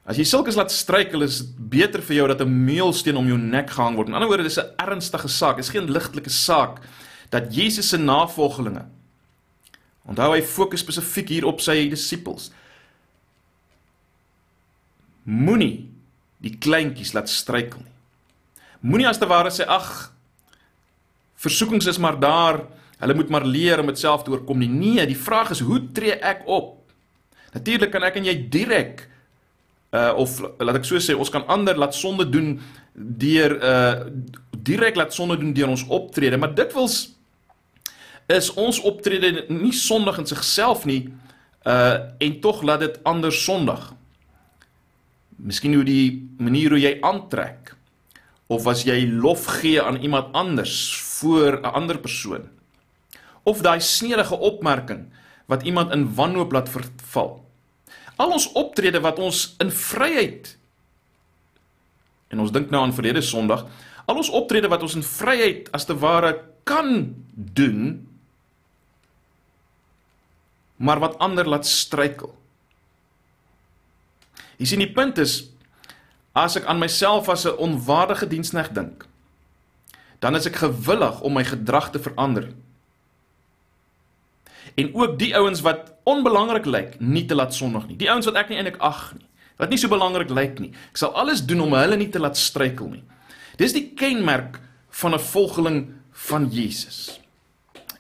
As 0.07 0.21
jy 0.21 0.27
sulkes 0.29 0.55
laat 0.55 0.71
struikel, 0.71 1.25
is 1.27 1.41
dit 1.41 1.55
beter 1.73 2.03
vir 2.03 2.17
jou 2.17 2.27
dat 2.29 2.41
'n 2.41 2.65
meulsteen 2.67 3.17
om 3.17 3.27
jou 3.27 3.39
nek 3.39 3.71
gehang 3.71 3.97
word. 3.97 4.09
In 4.09 4.15
ander 4.15 4.29
woorde, 4.29 4.45
dis 4.45 4.59
'n 4.59 4.75
ernstige 4.79 5.29
saak. 5.29 5.57
Dit 5.57 5.65
is 5.65 5.71
geen 5.71 5.91
ligtelike 5.91 6.31
saak 6.31 6.81
dat 7.31 7.55
Jesus 7.55 7.89
se 7.89 7.99
navolgelinge 7.99 8.87
Onthou 10.07 10.31
hy 10.37 10.43
fokus 10.47 10.85
spesifiek 10.85 11.33
hier 11.35 11.47
op 11.49 11.63
sy 11.65 11.89
disippels. 11.91 12.51
Moenie 15.27 15.89
die 16.45 16.57
kleintjies 16.61 17.15
laat 17.17 17.31
struikel 17.33 17.81
nie. 17.81 17.95
Moenie 18.87 19.09
as 19.09 19.19
te 19.19 19.29
ware 19.29 19.51
sê 19.51 19.65
ag 19.67 20.13
versoekings 21.41 21.89
is 21.91 21.99
maar 21.99 22.19
daar, 22.21 22.63
hulle 23.01 23.17
moet 23.17 23.33
maar 23.33 23.45
leer 23.45 23.81
om 23.81 23.91
dit 23.91 23.99
self 24.01 24.25
te 24.25 24.33
oorkom 24.33 24.61
nie. 24.61 24.71
Nee, 24.73 25.07
die 25.09 25.19
vraag 25.19 25.53
is 25.57 25.61
hoe 25.65 25.81
tree 25.97 26.17
ek 26.17 26.45
op? 26.49 26.79
Natuurlik 27.57 27.93
kan 27.93 28.05
ek 28.07 28.19
en 28.21 28.29
jy 28.29 28.37
direk 28.53 29.07
uh 29.97 30.13
of 30.19 30.41
laat 30.59 30.81
ek 30.81 30.89
so 30.89 31.01
sê, 31.01 31.15
ons 31.15 31.31
kan 31.33 31.47
ander 31.53 31.79
laat 31.79 31.95
sonde 31.97 32.27
doen 32.29 32.57
deur 32.95 33.57
uh 33.61 34.09
direk 34.67 34.97
laat 34.99 35.15
sonde 35.15 35.37
doen 35.41 35.55
deur 35.55 35.71
ons 35.73 35.85
optrede, 35.93 36.39
maar 36.41 36.55
dit 36.57 36.73
wils 36.75 36.97
is 38.33 38.49
ons 38.59 38.81
optrede 38.83 39.47
nie 39.53 39.73
sondig 39.77 40.19
in 40.19 40.27
sigself 40.27 40.85
nie 40.89 41.07
uh 41.67 42.11
en 42.19 42.41
tog 42.43 42.65
laat 42.67 42.83
dit 42.85 42.99
ander 43.05 43.33
sondig. 43.33 43.93
Miskien 45.37 45.75
hoe 45.77 45.85
die 45.85 46.29
manier 46.39 46.73
hoe 46.73 46.81
jy 46.81 46.97
aantrek 47.05 47.75
of 48.47 48.67
as 48.71 48.85
jy 48.87 49.01
lof 49.11 49.47
gee 49.59 49.83
aan 49.83 49.99
iemand 50.01 50.35
anders 50.35 50.95
voor 51.19 51.61
'n 51.61 51.73
ander 51.75 51.99
persoon. 51.99 52.49
Of 53.43 53.61
daai 53.61 53.81
sneerige 53.81 54.37
opmerking 54.37 55.07
wat 55.47 55.63
iemand 55.63 55.93
in 55.93 56.15
wanhoop 56.15 56.53
laat 56.53 56.69
verval. 56.69 57.45
Al 58.17 58.31
ons 58.33 58.53
optrede 58.53 59.01
wat 59.01 59.19
ons 59.19 59.55
in 59.59 59.71
vryheid 59.71 60.57
en 62.29 62.41
ons 62.41 62.53
dink 62.53 62.71
nou 62.71 62.83
aan 62.83 62.95
verlede 62.95 63.23
Sondag, 63.23 63.67
al 64.07 64.17
ons 64.17 64.31
optrede 64.31 64.69
wat 64.69 64.83
ons 64.83 64.95
in 64.95 65.03
vryheid 65.03 65.71
as 65.71 65.85
te 65.85 65.99
ware 65.99 66.43
kan 66.65 67.15
doen 67.35 68.07
maar 70.77 71.01
wat 71.01 71.19
ander 71.19 71.49
laat 71.49 71.67
struikel. 71.67 72.35
Jy 74.57 74.67
sien 74.67 74.83
die 74.85 74.93
punt 74.93 75.19
is 75.19 75.51
as 76.37 76.57
ek 76.57 76.67
aan 76.69 76.79
myself 76.79 77.29
as 77.29 77.47
'n 77.47 77.57
onwaardige 77.57 78.29
diensneg 78.29 78.73
dink, 78.73 79.07
dan 80.21 80.37
is 80.37 80.47
ek 80.47 80.57
gewillig 80.57 81.21
om 81.21 81.33
my 81.33 81.45
gedrag 81.45 81.91
te 81.91 81.99
verander. 81.99 82.53
En 84.77 84.95
ook 84.95 85.19
die 85.19 85.37
ouens 85.37 85.61
wat 85.61 85.95
onbelangrik 86.05 86.67
lyk, 86.67 87.01
nie 87.01 87.25
te 87.25 87.35
laat 87.35 87.55
sondig 87.55 87.87
nie. 87.87 87.97
Die 87.97 88.11
ouens 88.11 88.27
wat 88.27 88.35
ek 88.35 88.49
nie 88.49 88.59
eintlik 88.59 88.81
ag 88.81 89.15
nie, 89.17 89.27
wat 89.57 89.71
nie 89.73 89.79
so 89.79 89.89
belangrik 89.89 90.31
lyk 90.31 90.59
nie. 90.61 90.73
Ek 90.91 91.01
sal 91.01 91.15
alles 91.17 91.45
doen 91.47 91.61
om 91.61 91.73
hulle 91.73 91.97
nie 91.97 92.11
te 92.13 92.21
laat 92.21 92.37
struikel 92.37 92.89
nie. 92.89 93.03
Dis 93.57 93.73
die 93.73 93.93
kenmerk 93.97 94.61
van 94.91 95.15
'n 95.15 95.19
volgeling 95.19 95.95
van 96.13 96.49
Jesus. 96.51 97.21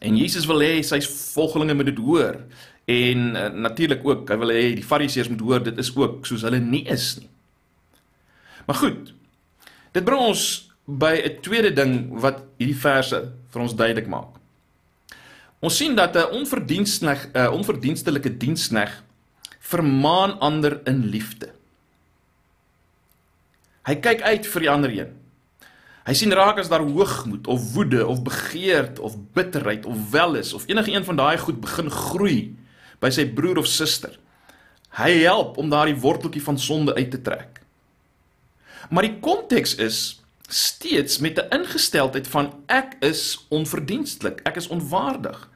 En 0.00 0.16
Jesus 0.16 0.46
wil 0.46 0.60
hê 0.60 0.82
sy 0.82 1.00
volgelinge 1.00 1.74
moet 1.74 1.86
dit 1.86 1.98
hoor. 1.98 2.40
En 2.86 3.18
uh, 3.34 3.48
natuurlik 3.66 4.04
ook, 4.06 4.28
hy 4.30 4.36
wil 4.38 4.52
hê 4.54 4.66
die 4.78 4.86
Fariseërs 4.86 5.28
moet 5.32 5.42
hoor 5.42 5.64
dit 5.66 5.78
is 5.82 5.90
ook 5.96 6.26
soos 6.26 6.44
hulle 6.46 6.60
nie 6.62 6.84
is 6.86 7.16
nie. 7.18 7.28
Maar 8.66 8.78
goed. 8.78 9.12
Dit 9.94 10.04
bring 10.06 10.22
ons 10.22 10.42
by 10.86 11.14
'n 11.18 11.40
tweede 11.42 11.72
ding 11.74 12.14
wat 12.22 12.44
hierdie 12.58 12.78
verse 12.78 13.18
vir 13.50 13.62
ons 13.62 13.74
duidelik 13.74 14.06
maak. 14.06 14.38
Ons 15.58 15.76
sien 15.76 15.94
dat 15.98 16.14
'n 16.14 16.30
onverdienstig 16.30 17.28
'n 17.34 17.50
onverdienstelike 17.50 18.36
diensneg 18.36 19.02
vermaan 19.58 20.38
ander 20.38 20.80
in 20.86 21.06
liefde. 21.10 21.50
Hy 23.86 23.94
kyk 23.94 24.22
uit 24.22 24.46
vir 24.46 24.60
die 24.60 24.70
ander 24.70 24.90
een. 24.90 25.10
Hy 26.06 26.14
sien 26.14 26.32
raak 26.32 26.58
as 26.58 26.68
daar 26.68 26.86
hoogmoed 26.86 27.46
of 27.46 27.72
woede 27.74 28.06
of 28.06 28.22
begeerd 28.22 28.98
of 28.98 29.18
bitterheid 29.34 29.86
of 29.86 30.10
welis 30.10 30.52
of 30.52 30.66
enige 30.68 30.92
een 30.92 31.04
van 31.04 31.16
daai 31.16 31.38
goed 31.38 31.60
begin 31.60 31.90
groei 31.90 32.54
by 33.00 33.10
sy 33.10 33.26
broer 33.28 33.58
of 33.58 33.66
suster. 33.66 34.18
Hy 34.96 35.10
help 35.24 35.58
om 35.60 35.70
daardie 35.70 35.98
worteltjie 36.00 36.42
van 36.42 36.58
sonde 36.58 36.94
uit 36.94 37.10
te 37.10 37.20
trek. 37.22 37.60
Maar 38.90 39.08
die 39.08 39.18
konteks 39.20 39.74
is 39.82 39.98
steeds 40.48 41.18
met 41.18 41.38
'n 41.38 41.50
ingesteldheid 41.50 42.28
van 42.28 42.52
ek 42.66 42.96
is 43.00 43.46
onverdienstelik, 43.48 44.40
ek 44.44 44.56
is 44.56 44.68
onwaardig. 44.68 45.50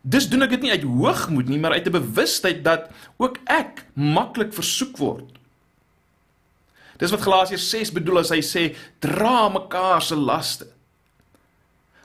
Dis 0.00 0.28
doen 0.28 0.42
ek 0.42 0.50
dit 0.50 0.60
nie 0.60 0.70
uit 0.70 0.82
hoogmoed 0.82 1.48
nie, 1.48 1.58
maar 1.58 1.72
uit 1.72 1.86
'n 1.86 1.90
bewustheid 1.90 2.64
dat 2.64 2.90
ook 3.16 3.38
ek 3.44 3.84
maklik 3.94 4.52
versoek 4.52 4.96
word. 4.96 5.38
Dis 6.96 7.10
wat 7.10 7.22
Galasiërs 7.22 7.70
6 7.70 7.92
bedoel 7.92 8.18
as 8.18 8.30
hy 8.30 8.40
sê 8.42 8.76
dra 8.98 9.48
mekaar 9.48 10.02
se 10.02 10.16
laste. 10.16 10.66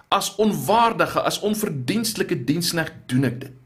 As 0.10 0.36
onwaardige, 0.36 1.22
as 1.22 1.40
onverdienstelike 1.40 2.44
diensneg 2.44 2.92
doen 3.06 3.24
ek 3.24 3.40
dit. 3.40 3.63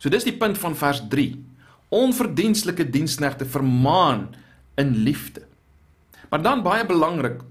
So 0.00 0.08
dis 0.08 0.24
die 0.24 0.36
punt 0.36 0.58
van 0.58 0.76
vers 0.76 1.02
3. 1.12 1.34
Onverdienstelike 1.92 2.86
diensnegte 2.88 3.44
vermaan 3.44 4.30
in 4.80 4.94
liefde. 5.04 5.44
Maar 6.30 6.42
dan 6.42 6.62
baie 6.66 6.86
belangrik 6.86 7.42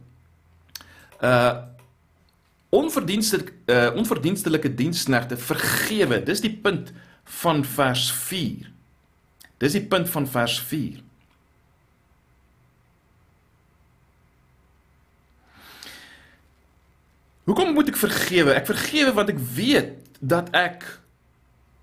uh 1.21 1.67
onverdienstelike 2.69 3.51
uh 3.65 3.95
onverdienstelike 3.97 4.69
diensnegte 4.75 5.37
vergewe. 5.37 6.23
Dis 6.23 6.41
die 6.41 6.53
punt 6.53 6.93
van 7.41 7.63
vers 7.65 8.11
4. 8.11 8.69
Dis 9.57 9.75
die 9.75 9.85
punt 9.85 10.09
van 10.09 10.27
vers 10.27 10.59
4. 10.69 11.01
Hoekom 17.49 17.73
moet 17.73 17.89
ek 17.89 17.97
vergewe? 17.97 18.53
Ek 18.53 18.69
vergewe 18.69 19.13
want 19.17 19.33
ek 19.33 19.41
weet 19.57 19.95
dat 20.21 20.53
ek 20.53 20.85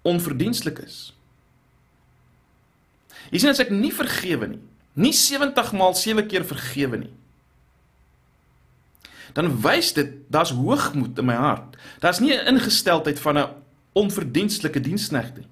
onverdienstelik 0.07 0.81
is. 0.85 0.99
Jy 3.33 3.43
sien 3.43 3.53
as 3.53 3.63
ek 3.63 3.73
nie 3.75 3.93
vergewe 3.95 4.49
nie, 4.55 4.63
nie 4.95 5.13
70 5.17 5.73
maal 5.77 5.97
7 5.99 6.25
keer 6.31 6.47
vergewe 6.47 7.01
nie. 7.03 7.13
Dan 9.37 9.51
wys 9.61 9.93
dit 9.97 10.15
daar's 10.33 10.55
hoogmoed 10.57 11.19
in 11.21 11.29
my 11.29 11.37
hart. 11.37 11.77
Daar's 12.01 12.21
nie 12.21 12.33
'n 12.33 12.55
ingesteldheid 12.55 13.21
van 13.21 13.39
'n 13.39 13.53
onverdienstelike 13.93 14.81
diensknegt 14.81 15.37
nie. 15.37 15.49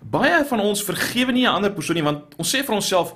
Baie 0.00 0.44
van 0.44 0.60
ons 0.60 0.84
vergewe 0.84 1.32
nie 1.32 1.46
'n 1.46 1.54
ander 1.54 1.72
persoon 1.72 1.96
nie 1.96 2.04
want 2.04 2.34
ons 2.36 2.54
sê 2.54 2.64
vir 2.64 2.74
onsself 2.74 3.14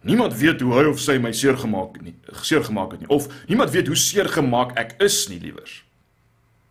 Niemand 0.00 0.36
weet 0.36 0.60
hoe 0.60 0.72
hy 0.72 0.84
of 0.88 1.00
sy 1.00 1.18
my 1.20 1.32
seer 1.32 1.58
gemaak 1.60 1.98
nie, 2.00 2.14
seer 2.40 2.64
gemaak 2.64 2.94
het 2.94 3.00
nie. 3.00 3.08
Of 3.12 3.28
niemand 3.46 3.70
weet 3.70 3.86
hoe 3.86 3.96
seer 3.96 4.28
gemaak 4.32 4.72
ek 4.80 4.94
is 4.98 5.28
nie, 5.28 5.40
liewers. 5.40 5.82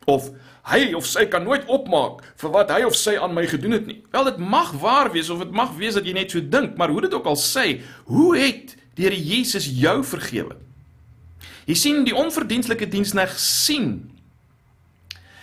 Of 0.10 0.30
hy 0.70 0.94
of 0.98 1.08
sy 1.08 1.26
kan 1.32 1.46
nooit 1.48 1.66
opmaak 1.72 2.22
vir 2.40 2.54
wat 2.54 2.72
hy 2.74 2.84
of 2.88 2.98
sy 2.98 3.16
aan 3.18 3.34
my 3.34 3.46
gedoen 3.50 3.78
het 3.78 3.88
nie. 3.90 4.00
Wel 4.14 4.30
dit 4.32 4.42
mag 4.42 4.74
waar 4.82 5.12
wees 5.14 5.32
of 5.34 5.42
dit 5.44 5.54
mag 5.56 5.74
wees 5.80 5.98
dat 5.98 6.08
jy 6.08 6.14
net 6.18 6.34
so 6.34 6.44
dink, 6.44 6.78
maar 6.78 6.92
hoe 6.94 7.06
dit 7.08 7.16
ook 7.16 7.30
al 7.30 7.40
sê, 7.40 7.80
hoe 8.10 8.34
het 8.38 8.76
die 8.98 9.08
Here 9.08 9.16
Jesus 9.16 9.70
jou 9.80 10.02
vergewe? 10.04 10.58
Jy 11.70 11.76
sien 11.78 12.02
die 12.04 12.16
onverdienstelike 12.18 12.90
diensneg 12.90 13.36
sien 13.40 14.10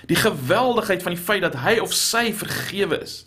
die 0.06 0.18
geweldigheid 0.18 1.02
van 1.02 1.16
die 1.16 1.23
feit 1.23 1.42
dat 1.42 1.56
hy 1.64 1.78
of 1.82 1.94
sy 1.94 2.28
vergewe 2.37 3.00
is 3.02 3.25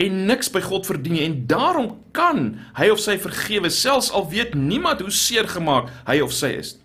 en 0.00 0.20
niks 0.28 0.48
by 0.54 0.62
God 0.62 0.86
verdien 0.86 1.16
nie 1.16 1.24
en 1.26 1.40
daarom 1.50 1.88
kan 2.16 2.52
hy 2.78 2.88
of 2.92 3.00
sy 3.02 3.16
vergewe 3.20 3.70
selfs 3.74 4.12
al 4.14 4.28
weet 4.30 4.54
niemand 4.56 5.02
hoe 5.02 5.12
seer 5.12 5.48
gemaak 5.50 5.90
hy 6.06 6.20
of 6.22 6.32
sy 6.32 6.52
is. 6.60 6.76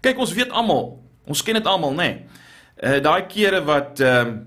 Kyk, 0.00 0.18
ons 0.22 0.32
weet 0.36 0.54
almal, 0.54 0.94
ons 1.26 1.42
ken 1.42 1.58
dit 1.58 1.66
almal, 1.66 1.94
nê. 1.94 2.10
Nee. 2.10 2.42
Uh 2.76 3.00
daai 3.02 3.26
kere 3.30 3.62
wat 3.64 4.00
ehm 4.04 4.34
uh, 4.34 4.44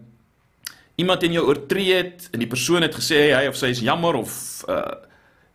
iemand 1.00 1.24
in 1.24 1.31
jou 1.31 1.45
oortree 1.48 1.93
het 1.95 2.27
en 2.31 2.41
die 2.43 2.50
persoon 2.50 2.83
het 2.83 2.95
gesê 2.95 3.29
hy 3.31 3.45
of 3.48 3.55
sy 3.55 3.71
is 3.71 3.79
jammer 3.83 4.19
of 4.19 4.33
uh 4.67 5.07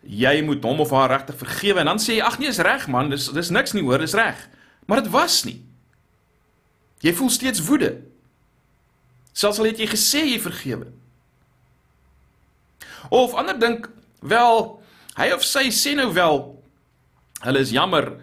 jy 0.05 0.41
moet 0.45 0.61
hom 0.61 0.83
of 0.83 0.91
haar 0.93 1.09
regtig 1.09 1.37
vergewe 1.39 1.81
en 1.81 1.89
dan 1.89 2.01
sê 2.01 2.17
jy 2.17 2.25
ag 2.25 2.37
nee, 2.37 2.49
is 2.49 2.61
reg 2.61 2.87
man, 2.93 3.09
dis 3.09 3.29
dis 3.33 3.49
niks 3.49 3.73
nie 3.73 3.81
hoor, 3.85 4.01
dis 4.01 4.13
reg. 4.17 4.37
Maar 4.85 5.01
dit 5.01 5.11
was 5.13 5.39
nie. 5.47 5.57
Jy 7.01 7.13
voel 7.17 7.31
steeds 7.33 7.63
woede. 7.65 7.91
Selfs 9.33 9.59
al 9.59 9.71
het 9.71 9.81
jy 9.81 9.87
gesê 9.89 10.21
jy 10.27 10.37
vergewe. 10.41 10.91
Of 13.09 13.33
ander 13.37 13.57
dink 13.59 13.89
wel 14.21 14.61
hy 15.17 15.31
of 15.33 15.45
sy 15.45 15.69
sê 15.73 15.95
nou 15.97 16.11
wel 16.13 16.41
hulle 17.45 17.61
is 17.61 17.73
jammer 17.73 18.13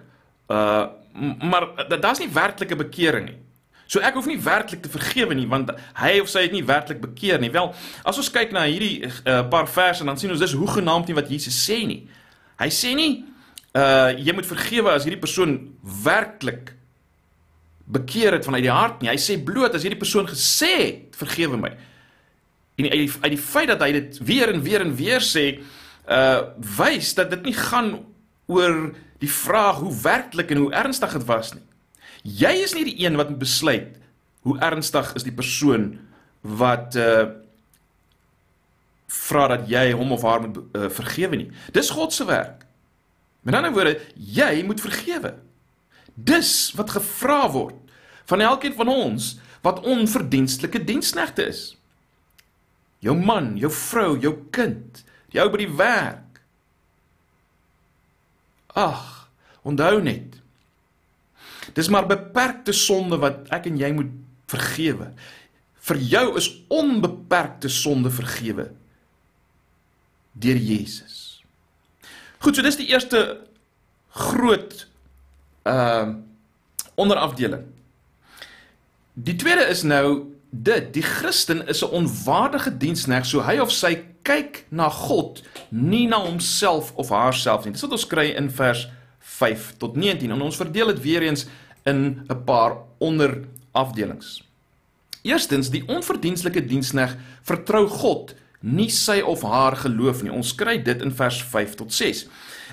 uh 0.50 0.90
maar 1.14 1.68
daar's 2.00 2.20
nie 2.22 2.30
werklike 2.32 2.76
bekering 2.76 3.26
nie. 3.30 3.38
So 3.86 4.00
ek 4.00 4.16
hoef 4.16 4.26
nie 4.26 4.38
werklik 4.40 4.80
te 4.80 4.88
vergewe 4.92 5.36
nie 5.36 5.46
want 5.50 5.70
hy 6.00 6.14
of 6.22 6.30
sy 6.32 6.46
het 6.46 6.54
nie 6.54 6.64
werklik 6.64 7.02
bekeer 7.02 7.40
nie. 7.42 7.50
Wel, 7.52 7.72
as 8.08 8.20
ons 8.20 8.30
kyk 8.32 8.54
na 8.54 8.64
hierdie 8.64 9.04
uh, 9.04 9.42
paar 9.52 9.68
verse 9.68 10.04
dan 10.04 10.20
sien 10.20 10.32
ons 10.32 10.40
dis 10.40 10.56
hoe 10.56 10.70
genaamd 10.78 11.10
nie 11.10 11.18
wat 11.18 11.28
Jesus 11.32 11.58
sê 11.60 11.82
nie. 11.88 12.02
Hy 12.62 12.70
sê 12.72 12.96
nie 12.98 13.12
uh 13.76 14.12
jy 14.16 14.34
moet 14.36 14.48
vergewe 14.48 14.92
as 14.92 15.06
hierdie 15.08 15.20
persoon 15.20 15.56
werklik 16.04 16.74
bekeer 17.92 18.36
het 18.36 18.44
vanuit 18.48 18.64
die 18.64 18.72
hart 18.72 19.00
nie. 19.02 19.12
Hy 19.12 19.20
sê 19.20 19.38
bloot 19.40 19.76
as 19.76 19.84
hierdie 19.84 20.00
persoon 20.00 20.28
gesê 20.28 20.74
het 20.80 21.18
vergewe 21.20 21.60
my 21.60 21.72
En 22.74 22.90
uit 22.90 22.98
die, 22.98 23.12
uit 23.20 23.34
die 23.34 23.40
feit 23.40 23.68
dat 23.68 23.82
hy 23.84 23.92
dit 23.92 24.18
weer 24.24 24.52
en 24.52 24.62
weer 24.64 24.80
en 24.80 24.94
weer 24.96 25.24
sê, 25.24 25.46
uh 26.08 26.40
wys 26.78 27.12
dat 27.14 27.30
dit 27.30 27.50
nie 27.50 27.56
gaan 27.56 27.92
oor 28.52 28.78
die 29.22 29.30
vraag 29.30 29.82
hoe 29.82 29.92
werklik 30.02 30.50
en 30.50 30.64
hoe 30.64 30.72
ernstig 30.74 31.12
dit 31.12 31.26
was 31.28 31.52
nie. 31.54 31.64
Jy 32.22 32.52
is 32.62 32.74
nie 32.74 32.86
die 32.86 32.98
een 33.04 33.18
wat 33.18 33.34
besluit 33.38 33.98
hoe 34.46 34.58
ernstig 34.62 35.12
is 35.18 35.26
die 35.26 35.34
persoon 35.34 35.94
wat 36.42 36.98
uh 36.98 37.42
vra 39.12 39.44
dat 39.52 39.66
jy 39.68 39.90
hom 39.92 40.14
of 40.14 40.22
haar 40.24 40.40
moet 40.40 40.56
uh, 40.72 40.86
vergewe 40.88 41.36
nie. 41.36 41.50
Dis 41.76 41.90
God 41.92 42.14
se 42.16 42.24
werk. 42.24 42.64
Met 43.44 43.58
ander 43.58 43.74
woorde, 43.74 43.98
jy 44.16 44.62
moet 44.64 44.80
vergewe. 44.80 45.34
Dis 46.14 46.72
wat 46.78 46.94
gevra 46.96 47.44
word 47.52 47.76
van 48.30 48.40
elkeen 48.40 48.76
van 48.78 48.88
ons 48.88 49.34
wat 49.62 49.82
onverdienstelike 49.84 50.80
diensknegte 50.86 51.44
is. 51.50 51.62
Jou 53.02 53.16
man, 53.18 53.52
jou 53.58 53.70
vrou, 53.74 54.14
jou 54.22 54.34
kind, 54.54 55.02
jou 55.34 55.46
by 55.50 55.60
die 55.64 55.72
werk. 55.76 56.21
Ag, 58.72 59.28
onthou 59.62 60.00
net. 60.02 60.38
Dis 61.76 61.88
maar 61.88 62.06
beperkte 62.06 62.72
sonde 62.72 63.18
wat 63.22 63.46
ek 63.54 63.68
en 63.70 63.78
jy 63.80 63.92
moet 63.94 64.10
vergewe. 64.50 65.12
Vir 65.82 65.98
jou 66.12 66.26
is 66.38 66.48
onbeperkte 66.72 67.70
sonde 67.72 68.10
vergewe 68.10 68.70
deur 70.32 70.56
Jesus. 70.56 71.42
Goed, 72.42 72.56
so 72.56 72.64
dis 72.64 72.78
die 72.80 72.88
eerste 72.92 73.42
groot 74.16 74.86
uh 75.68 76.14
onderafdeling. 77.00 77.62
Die 79.16 79.34
tweede 79.40 79.64
is 79.72 79.80
nou 79.82 80.32
dit, 80.50 80.90
die 80.92 81.02
Christen 81.02 81.66
is 81.66 81.80
'n 81.80 81.88
onwaardige 81.88 82.76
diensneg, 82.76 83.24
so 83.26 83.40
hy 83.40 83.56
of 83.58 83.72
sy 83.72 84.11
kyk 84.22 84.64
na 84.70 84.88
God, 84.88 85.42
nie 85.70 86.06
na 86.08 86.20
homself 86.22 86.92
of 86.96 87.10
haarself 87.10 87.64
nie. 87.64 87.74
Dis 87.74 87.82
wat 87.82 87.96
ons 87.98 88.06
kry 88.06 88.30
in 88.36 88.50
vers 88.50 88.86
5 89.38 89.74
tot 89.82 89.96
19 89.96 90.30
en 90.34 90.42
ons 90.42 90.56
verdeel 90.56 90.94
dit 90.94 91.02
weer 91.02 91.26
eens 91.26 91.46
in 91.86 92.22
'n 92.28 92.44
paar 92.44 92.76
onderafdelings. 92.98 94.42
Eerstens, 95.22 95.70
die 95.70 95.84
onverdienstelike 95.86 96.66
diensneg 96.66 97.16
vertrou 97.42 97.86
God 97.88 98.34
nie 98.60 98.90
sy 98.90 99.20
of 99.20 99.42
haar 99.42 99.76
geloof 99.76 100.22
nie. 100.22 100.32
Ons 100.32 100.54
kry 100.54 100.78
dit 100.82 101.02
in 101.02 101.12
vers 101.14 101.42
5 101.42 101.74
tot 101.74 101.92
6. 101.92 102.26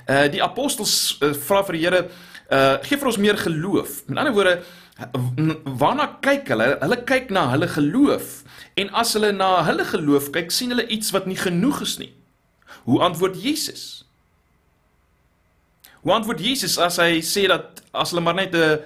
Uh 0.09 0.27
die 0.31 0.43
apostels 0.43 1.17
uh, 1.21 1.33
vra 1.33 1.63
vir 1.63 1.77
die 1.77 1.83
Here, 1.85 2.09
uh 2.49 2.77
gee 2.85 2.97
vir 2.97 3.07
ons 3.07 3.17
meer 3.17 3.37
geloof. 3.37 4.03
Met 4.07 4.17
ander 4.17 4.33
woorde, 4.33 4.63
waarna 5.79 6.07
kyk 6.23 6.49
hulle? 6.51 6.73
Hulle 6.81 6.99
kyk 7.07 7.31
na 7.31 7.49
hulle 7.53 7.67
geloof. 7.71 8.43
En 8.79 8.91
as 9.01 9.13
hulle 9.15 9.31
na 9.35 9.63
hulle 9.67 9.85
geloof 9.87 10.29
kyk, 10.35 10.51
sien 10.51 10.73
hulle 10.73 10.87
iets 10.87 11.13
wat 11.15 11.27
nie 11.29 11.39
genoeg 11.39 11.81
is 11.85 11.97
nie. 12.01 12.11
Hoe 12.83 13.01
antwoord 13.07 13.39
Jesus? 13.41 14.05
Hoe 16.03 16.13
antwoord 16.15 16.39
Jesus 16.43 16.77
as 16.79 16.99
hy 17.01 17.19
sê 17.25 17.47
dat 17.51 17.83
as 17.91 18.13
hulle 18.13 18.23
maar 18.23 18.37
net 18.39 18.55
'n 18.55 18.79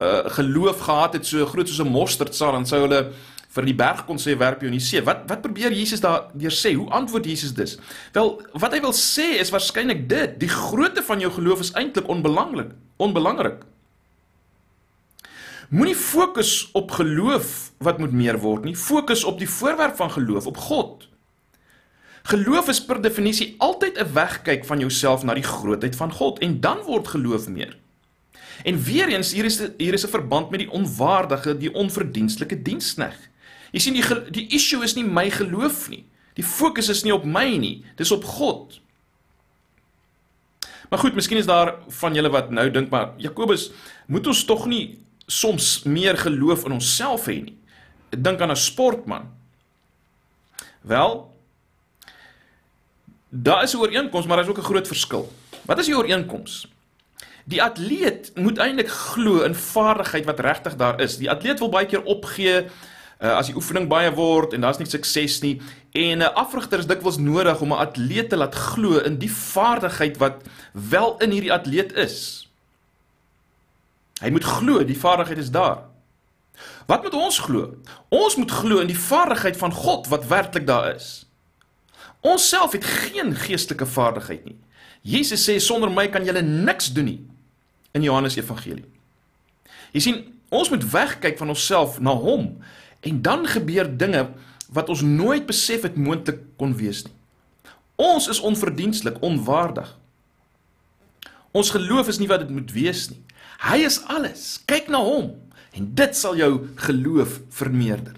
uh, 0.00 0.28
geloof 0.36 0.80
gehad 0.80 1.12
het 1.16 1.26
so 1.26 1.46
groot 1.46 1.68
soos 1.68 1.80
'n 1.80 1.92
mosterdsaad, 1.92 2.52
dan 2.52 2.66
sou 2.66 2.80
hulle 2.84 3.12
vir 3.56 3.64
die 3.64 3.74
berg 3.74 4.04
kon 4.04 4.18
sê 4.20 4.36
werp 4.36 4.60
jou 4.60 4.70
in 4.70 4.78
die 4.78 4.84
see. 4.84 5.00
Wat 5.04 5.24
wat 5.28 5.40
probeer 5.40 5.72
Jesus 5.72 6.00
daardeur 6.00 6.52
sê? 6.52 6.74
Hoe 6.74 6.90
antwoord 6.90 7.24
Jesus 7.24 7.54
dus? 7.54 7.78
Wel, 8.12 8.42
wat 8.52 8.72
hy 8.72 8.80
wil 8.80 8.92
sê 8.92 9.40
is 9.40 9.50
waarskynlik 9.50 10.08
dit: 10.08 10.40
die 10.40 10.48
grootte 10.48 11.02
van 11.02 11.20
jou 11.20 11.32
geloof 11.32 11.60
is 11.60 11.72
eintlik 11.72 12.08
onbelangrik, 12.08 12.70
onbelangrik. 12.96 13.64
Moenie 15.68 15.96
fokus 15.96 16.68
op 16.72 16.90
geloof 16.90 17.72
wat 17.82 17.98
moet 17.98 18.12
meer 18.12 18.38
word 18.38 18.64
nie. 18.64 18.76
Fokus 18.76 19.24
op 19.24 19.38
die 19.38 19.50
voorwerp 19.50 19.96
van 19.96 20.10
geloof, 20.10 20.46
op 20.46 20.56
God. 20.56 21.08
Geloof 22.26 22.68
is 22.68 22.84
per 22.84 23.00
definisie 23.02 23.54
altyd 23.58 23.98
'n 23.98 24.12
wegkyk 24.12 24.64
van 24.64 24.78
jouself 24.78 25.22
na 25.22 25.34
die 25.34 25.46
grootheid 25.46 25.96
van 25.96 26.12
God 26.12 26.38
en 26.38 26.60
dan 26.60 26.78
word 26.86 27.08
geloof 27.08 27.48
meer. 27.48 27.76
En 28.64 28.82
weer 28.82 29.08
eens 29.08 29.32
hier 29.32 29.44
is 29.44 29.58
hier 29.78 29.92
is 29.92 30.04
'n 30.04 30.08
verband 30.08 30.50
met 30.50 30.60
die 30.60 30.70
onwaardige, 30.70 31.56
die 31.56 31.74
onverdienstelike 31.74 32.62
dienskneg. 32.62 33.16
Jy 33.72 33.80
sien 33.80 33.94
die 33.94 34.30
die 34.30 34.46
issue 34.48 34.82
is 34.82 34.94
nie 34.94 35.04
my 35.04 35.30
geloof 35.30 35.88
nie. 35.88 36.04
Die 36.34 36.44
fokus 36.44 36.88
is 36.88 37.02
nie 37.02 37.14
op 37.14 37.24
my 37.24 37.56
nie, 37.56 37.84
dis 37.96 38.10
op 38.10 38.24
God. 38.24 38.80
Maar 40.90 40.98
goed, 40.98 41.14
miskien 41.14 41.38
is 41.38 41.46
daar 41.46 41.74
van 41.88 42.14
julle 42.14 42.30
wat 42.30 42.50
nou 42.50 42.70
dink 42.70 42.90
maar 42.90 43.10
Jakobus, 43.16 43.70
moet 44.06 44.26
ons 44.26 44.44
tog 44.44 44.66
nie 44.66 45.05
soms 45.26 45.82
meer 45.82 46.18
geloof 46.18 46.64
in 46.64 46.72
onsself 46.72 47.26
hê 47.26 47.42
nie. 47.42 47.58
Dink 48.10 48.40
aan 48.40 48.50
'n 48.50 48.56
sportman. 48.56 49.30
Wel, 50.80 51.34
daar 53.28 53.62
is 53.62 53.74
'n 53.74 53.78
ooreenkoms, 53.78 54.26
maar 54.26 54.36
daar 54.36 54.44
is 54.44 54.50
ook 54.50 54.58
'n 54.58 54.70
groot 54.72 54.86
verskil. 54.86 55.32
Wat 55.62 55.78
is 55.78 55.86
die 55.86 55.96
ooreenkoms? 55.96 56.68
Die 57.44 57.62
atleet 57.62 58.30
moet 58.34 58.58
eintlik 58.58 58.88
glo 58.88 59.40
in 59.40 59.54
vaardigheid 59.54 60.24
wat 60.24 60.40
regtig 60.40 60.76
daar 60.76 61.00
is. 61.00 61.16
Die 61.16 61.30
atleet 61.30 61.58
wil 61.58 61.68
baie 61.68 61.86
keer 61.86 62.02
opgee 62.02 62.66
uh, 63.20 63.36
as 63.36 63.46
die 63.46 63.54
oefening 63.54 63.88
baie 63.88 64.10
word 64.14 64.52
en 64.52 64.60
daar's 64.60 64.78
nie 64.78 64.88
sukses 64.88 65.40
nie. 65.40 65.60
En 65.92 66.18
'n 66.18 66.22
uh, 66.22 66.32
afrigter 66.34 66.78
is 66.78 66.86
dikwels 66.86 67.18
nodig 67.18 67.60
om 67.60 67.72
'n 67.72 67.78
atleet 67.86 68.28
te 68.28 68.36
laat 68.36 68.54
glo 68.54 68.98
in 68.98 69.18
die 69.18 69.30
vaardigheid 69.30 70.16
wat 70.16 70.42
wel 70.72 71.16
in 71.18 71.30
hierdie 71.30 71.52
atleet 71.52 71.92
is. 71.92 72.45
Hy 74.22 74.32
moet 74.32 74.44
glo 74.44 74.84
die 74.84 74.98
vaardigheid 74.98 75.38
is 75.38 75.52
daar. 75.52 75.84
Wat 76.88 77.02
moet 77.02 77.14
ons 77.14 77.38
glo? 77.38 77.74
Ons 78.08 78.36
moet 78.40 78.50
glo 78.50 78.80
in 78.80 78.90
die 78.90 78.98
vaardigheid 78.98 79.58
van 79.60 79.74
God 79.74 80.08
wat 80.12 80.28
werklik 80.30 80.66
daar 80.66 80.94
is. 80.94 81.26
Ons 82.24 82.48
self 82.48 82.72
het 82.72 82.84
geen 82.84 83.34
geestelike 83.36 83.86
vaardigheid 83.86 84.44
nie. 84.44 84.56
Jesus 85.06 85.44
sê 85.46 85.58
sonder 85.62 85.92
my 85.92 86.08
kan 86.10 86.24
julle 86.26 86.42
niks 86.42 86.88
doen 86.94 87.10
nie 87.10 87.20
in 87.94 88.02
Johannes 88.02 88.38
Evangelie. 88.40 88.86
Jy 89.94 90.02
sien, 90.02 90.18
ons 90.50 90.70
moet 90.72 90.82
wegkyk 90.92 91.38
van 91.38 91.52
onsself 91.52 92.00
na 92.00 92.14
hom 92.16 92.56
en 93.06 93.20
dan 93.22 93.46
gebeur 93.46 93.88
dinge 93.98 94.26
wat 94.74 94.90
ons 94.90 95.04
nooit 95.06 95.46
besef 95.46 95.86
het 95.86 95.96
moontlik 95.96 96.40
kon 96.58 96.74
wees 96.76 97.04
nie. 97.06 97.14
Ons 97.96 98.26
is 98.28 98.42
onverdienstelik, 98.44 99.22
onwaardig. 99.24 99.88
Ons 101.56 101.70
geloof 101.72 102.10
is 102.12 102.18
nie 102.20 102.28
wat 102.28 102.42
dit 102.44 102.50
moet 102.52 102.72
wees 102.74 103.06
nie. 103.12 103.22
Hy 103.64 103.80
is 103.86 104.00
alles. 104.12 104.60
Kyk 104.68 104.88
na 104.92 105.00
hom 105.04 105.34
en 105.76 105.88
dit 105.94 106.16
sal 106.16 106.36
jou 106.36 106.68
geloof 106.76 107.40
vermeerder. 107.52 108.16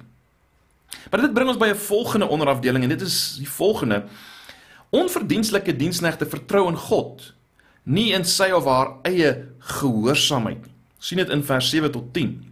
Maar 1.10 1.24
dit 1.26 1.34
bring 1.34 1.48
ons 1.48 1.58
by 1.58 1.68
'n 1.68 1.84
volgende 1.88 2.28
onderafdeling 2.28 2.82
en 2.82 2.88
dit 2.88 3.00
is 3.00 3.36
die 3.38 3.48
volgende: 3.48 4.04
onverdienstelike 4.90 5.76
diensnegte 5.76 6.26
vertrou 6.26 6.68
in 6.68 6.76
God, 6.76 7.34
nie 7.82 8.12
in 8.12 8.24
sy 8.24 8.50
of 8.50 8.64
haar 8.64 8.96
eie 9.02 9.48
gehoorsaamheid 9.58 10.66
nie. 10.66 10.74
sien 10.98 11.18
dit 11.18 11.28
in 11.28 11.44
vers 11.44 11.70
7 11.70 11.90
tot 11.92 12.12
10 12.12 12.44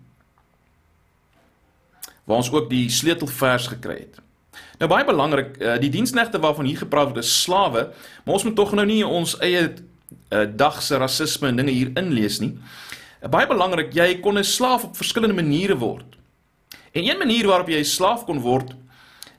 waar 2.26 2.36
ons 2.42 2.50
ook 2.50 2.70
die 2.70 2.90
sleutelvers 2.90 3.68
gekry 3.70 3.98
het. 4.02 4.18
Nou 4.80 4.88
baie 4.90 5.04
belangrik, 5.06 5.54
uh, 5.62 5.76
die 5.78 5.90
diensnegte 5.90 6.40
waarvan 6.42 6.66
hier 6.66 6.80
gepraat 6.82 7.12
word 7.12 7.22
is 7.22 7.42
slawe, 7.42 7.92
maar 8.24 8.34
ons 8.34 8.44
moet 8.44 8.56
tog 8.58 8.74
nou 8.74 8.86
nie 8.86 9.06
ons 9.06 9.36
eie 9.38 9.68
uh, 10.30 10.46
dag 10.56 10.82
se 10.82 10.98
rasisme 10.98 11.48
en 11.48 11.56
dinge 11.56 11.70
hier 11.70 11.90
inlees 11.94 12.40
nie. 12.40 12.54
Uh, 13.22 13.28
baie 13.28 13.46
belangrik, 13.46 13.94
jy 13.94 14.20
kon 14.20 14.38
'n 14.38 14.44
slaaf 14.44 14.84
op 14.84 14.96
verskillende 14.96 15.42
maniere 15.42 15.76
word. 15.76 16.16
En 16.92 17.04
een 17.04 17.18
manier 17.18 17.46
waarop 17.46 17.68
jy 17.68 17.78
'n 17.78 17.84
slaaf 17.84 18.24
kon 18.24 18.40
word 18.40 18.74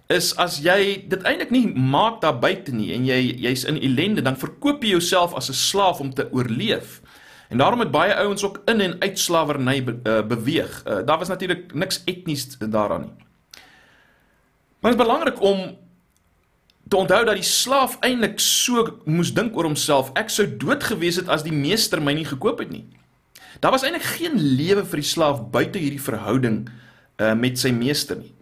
is 0.08 0.32
as 0.40 0.60
jy 0.64 1.04
dit 1.10 1.24
eintlik 1.28 1.50
nie 1.52 1.68
maak 1.68 2.22
daar 2.22 2.40
buite 2.40 2.72
nie 2.72 2.94
en 2.96 3.06
jy 3.06 3.36
jy's 3.44 3.66
in 3.68 3.76
ellende, 3.76 4.22
dan 4.22 4.40
verkoop 4.40 4.84
jy 4.84 4.90
jouself 4.96 5.34
as 5.34 5.50
'n 5.50 5.54
slaaf 5.54 6.00
om 6.00 6.14
te 6.14 6.28
oorleef. 6.32 7.02
En 7.50 7.58
daarom 7.58 7.80
het 7.80 7.92
baie 7.92 8.16
ouens 8.16 8.44
ook 8.44 8.62
in 8.66 8.82
en 8.82 8.96
uit 9.00 9.20
slawerny 9.20 9.84
be, 9.84 10.00
uh, 10.04 10.22
beweeg. 10.22 10.84
Uh, 10.88 11.06
daar 11.06 11.18
was 11.18 11.28
natuurlik 11.28 11.74
niks 11.74 12.02
etnies 12.06 12.58
daaraan 12.58 13.02
nie. 13.02 13.16
Maar 14.80 14.92
dit 14.92 15.00
is 15.00 15.06
belangrik 15.06 15.42
om 15.42 15.78
te 16.90 16.98
onthou 16.98 17.24
dat 17.26 17.36
die 17.36 17.46
slaaf 17.46 17.98
eintlik 18.06 18.40
so 18.40 18.86
moes 19.06 19.34
dink 19.36 19.56
oor 19.58 19.68
homself. 19.68 20.14
Ek 20.20 20.32
sou 20.34 20.46
dood 20.48 20.84
gewees 20.84 21.20
het 21.20 21.30
as 21.30 21.44
die 21.44 21.56
meester 21.56 22.02
my 22.04 22.14
nie 22.16 22.28
gekoop 22.28 22.62
het 22.64 22.72
nie. 22.72 22.86
Daar 23.60 23.74
was 23.74 23.84
eintlik 23.84 24.06
geen 24.18 24.38
lewe 24.38 24.86
vir 24.86 25.02
die 25.02 25.10
slaaf 25.10 25.42
buite 25.52 25.82
hierdie 25.82 26.02
verhouding 26.02 26.66
uh, 26.68 27.34
met 27.34 27.60
sy 27.60 27.74
meester 27.76 28.20
nie. 28.22 28.34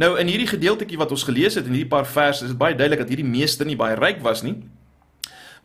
Nou 0.00 0.14
in 0.20 0.30
hierdie 0.30 0.48
gedeeltjie 0.48 0.98
wat 1.00 1.10
ons 1.12 1.26
gelees 1.26 1.58
het 1.58 1.66
in 1.66 1.74
hierdie 1.76 1.90
paar 1.90 2.06
verse 2.08 2.44
is 2.46 2.54
dit 2.54 2.60
baie 2.60 2.76
duidelik 2.76 3.02
dat 3.02 3.10
hierdie 3.12 3.26
meester 3.26 3.68
nie 3.68 3.76
baie 3.76 3.98
ryk 3.98 4.22
was 4.24 4.44
nie. 4.46 4.56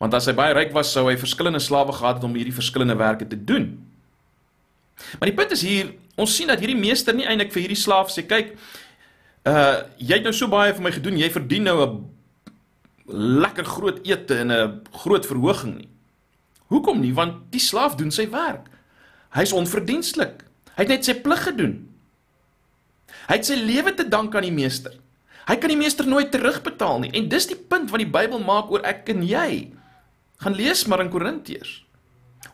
Want 0.02 0.14
as 0.14 0.26
hy 0.28 0.34
baie 0.36 0.52
ryk 0.52 0.74
was, 0.76 0.90
sou 0.92 1.06
hy 1.08 1.16
verskillende 1.16 1.62
slawe 1.62 1.94
gehad 1.96 2.18
het 2.18 2.26
om 2.26 2.34
hierdie 2.36 2.54
verskillende 2.54 2.98
werke 3.00 3.28
te 3.28 3.38
doen. 3.38 3.70
Maar 5.20 5.30
die 5.30 5.36
punt 5.36 5.54
is 5.56 5.62
hier, 5.64 5.94
ons 6.20 6.34
sien 6.36 6.50
dat 6.52 6.60
hierdie 6.60 6.76
meester 6.76 7.16
nie 7.16 7.24
eintlik 7.28 7.54
vir 7.54 7.64
hierdie 7.64 7.80
slaaf 7.80 8.12
sê, 8.12 8.26
kyk, 8.28 8.52
uh 9.46 9.82
jy 9.96 10.18
het 10.18 10.26
nou 10.26 10.34
so 10.34 10.50
baie 10.50 10.74
vir 10.74 10.82
my 10.82 10.92
gedoen, 10.92 11.18
jy 11.18 11.30
verdien 11.30 11.62
nou 11.62 11.78
'n 11.86 12.16
lekker 13.42 13.64
groot 13.64 14.00
ete 14.06 14.38
en 14.42 14.52
'n 14.52 14.82
groot 14.92 15.26
verhoging 15.26 15.76
nie. 15.78 15.88
Hoekom 16.66 17.00
nie? 17.00 17.14
Want 17.14 17.52
die 17.52 17.60
slaaf 17.60 17.94
doen 17.94 18.10
sy 18.10 18.28
werk. 18.30 18.66
Hy's 19.30 19.52
onverdienstelik. 19.52 20.44
Hy 20.74 20.82
het 20.82 20.88
net 20.88 21.04
sy 21.04 21.14
plig 21.14 21.42
gedoen. 21.42 21.88
Hy 23.28 23.38
het 23.38 23.46
sy 23.46 23.54
lewe 23.54 23.94
te 23.94 24.08
dank 24.08 24.34
aan 24.34 24.42
die 24.42 24.54
meester. 24.54 24.92
Hy 25.46 25.56
kan 25.56 25.70
die 25.70 25.78
meester 25.78 26.06
nooit 26.06 26.32
terugbetaal 26.34 26.98
nie. 27.04 27.12
En 27.14 27.28
dis 27.28 27.46
die 27.46 27.58
punt 27.58 27.90
wat 27.90 28.02
die 28.02 28.10
Bybel 28.10 28.42
maak 28.42 28.70
oor 28.70 28.82
ek 28.82 29.08
en 29.08 29.22
jy. 29.22 29.72
Gaan 30.42 30.58
lees 30.58 30.84
maar 30.86 31.00
in 31.00 31.10
Korintiërs. 31.10 31.84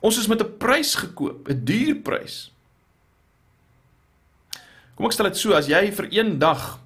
Ons 0.01 0.19
is 0.19 0.29
met 0.29 0.43
'n 0.43 0.59
prys 0.59 0.95
gekoop, 0.95 1.49
'n 1.49 1.65
duur 1.65 1.97
prys. 2.03 2.53
Kom 4.95 5.07
ek 5.07 5.13
stel 5.13 5.27
dit 5.27 5.37
so, 5.37 5.53
as 5.53 5.67
jy 5.67 5.91
vir 5.91 6.09
een 6.11 6.39
dag 6.39 6.82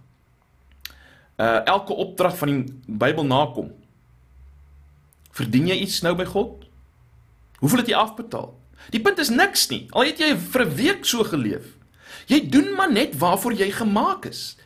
uh 1.37 1.61
elke 1.64 1.92
opdrag 1.92 2.37
van 2.37 2.49
die 2.49 2.75
Bybel 2.87 3.27
nakom, 3.29 3.72
verdien 5.37 5.66
jy 5.68 5.81
iets 5.85 6.01
nou 6.03 6.14
by 6.16 6.25
God? 6.25 6.64
Hoeveel 7.61 7.79
het 7.79 7.88
jy 7.92 7.96
afbetaal? 7.96 8.55
Die 8.94 9.01
punt 9.03 9.18
is 9.18 9.33
niks 9.33 9.66
nie. 9.68 9.87
Al 9.90 10.09
het 10.09 10.20
jy 10.20 10.37
vir 10.37 10.64
'n 10.64 10.75
week 10.75 11.05
so 11.05 11.25
geleef. 11.25 11.77
Jy 12.27 12.49
doen 12.49 12.75
maar 12.75 12.92
net 12.92 13.18
waarvoor 13.18 13.53
jy 13.53 13.70
gemaak 13.70 14.25
is. 14.25 14.57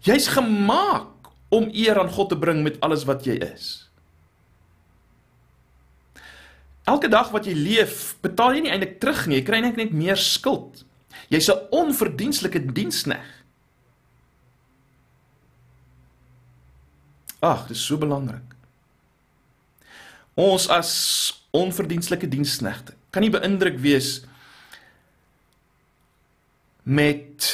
Jy's 0.00 0.28
gemaak 0.28 1.08
om 1.48 1.70
eer 1.72 1.98
aan 2.00 2.10
God 2.10 2.28
te 2.28 2.38
bring 2.38 2.62
met 2.62 2.80
alles 2.80 3.04
wat 3.04 3.24
jy 3.24 3.38
is. 3.38 3.88
Elke 6.84 7.08
dag 7.08 7.30
wat 7.30 7.46
jy 7.46 7.54
leef, 7.54 8.16
betaal 8.20 8.54
jy 8.54 8.60
nie 8.60 8.70
eintlik 8.70 8.98
terug 9.00 9.26
nie. 9.26 9.38
Jy 9.38 9.44
kry 9.46 9.60
net 9.60 9.92
meer 9.92 10.16
skuld. 10.16 10.84
Jy's 11.28 11.48
'n 11.48 11.68
onverdienstelike 11.70 12.72
dienskneg. 12.72 13.41
Ag, 17.42 17.66
dis 17.68 17.82
so 17.82 17.98
belangrik. 17.98 18.54
Ons 20.38 20.68
as 20.72 20.92
onverdienstelike 21.52 22.30
diensknegte 22.30 22.94
kan 23.12 23.20
nie 23.20 23.32
beïndruk 23.32 23.76
wees 23.82 24.22
met 26.88 27.50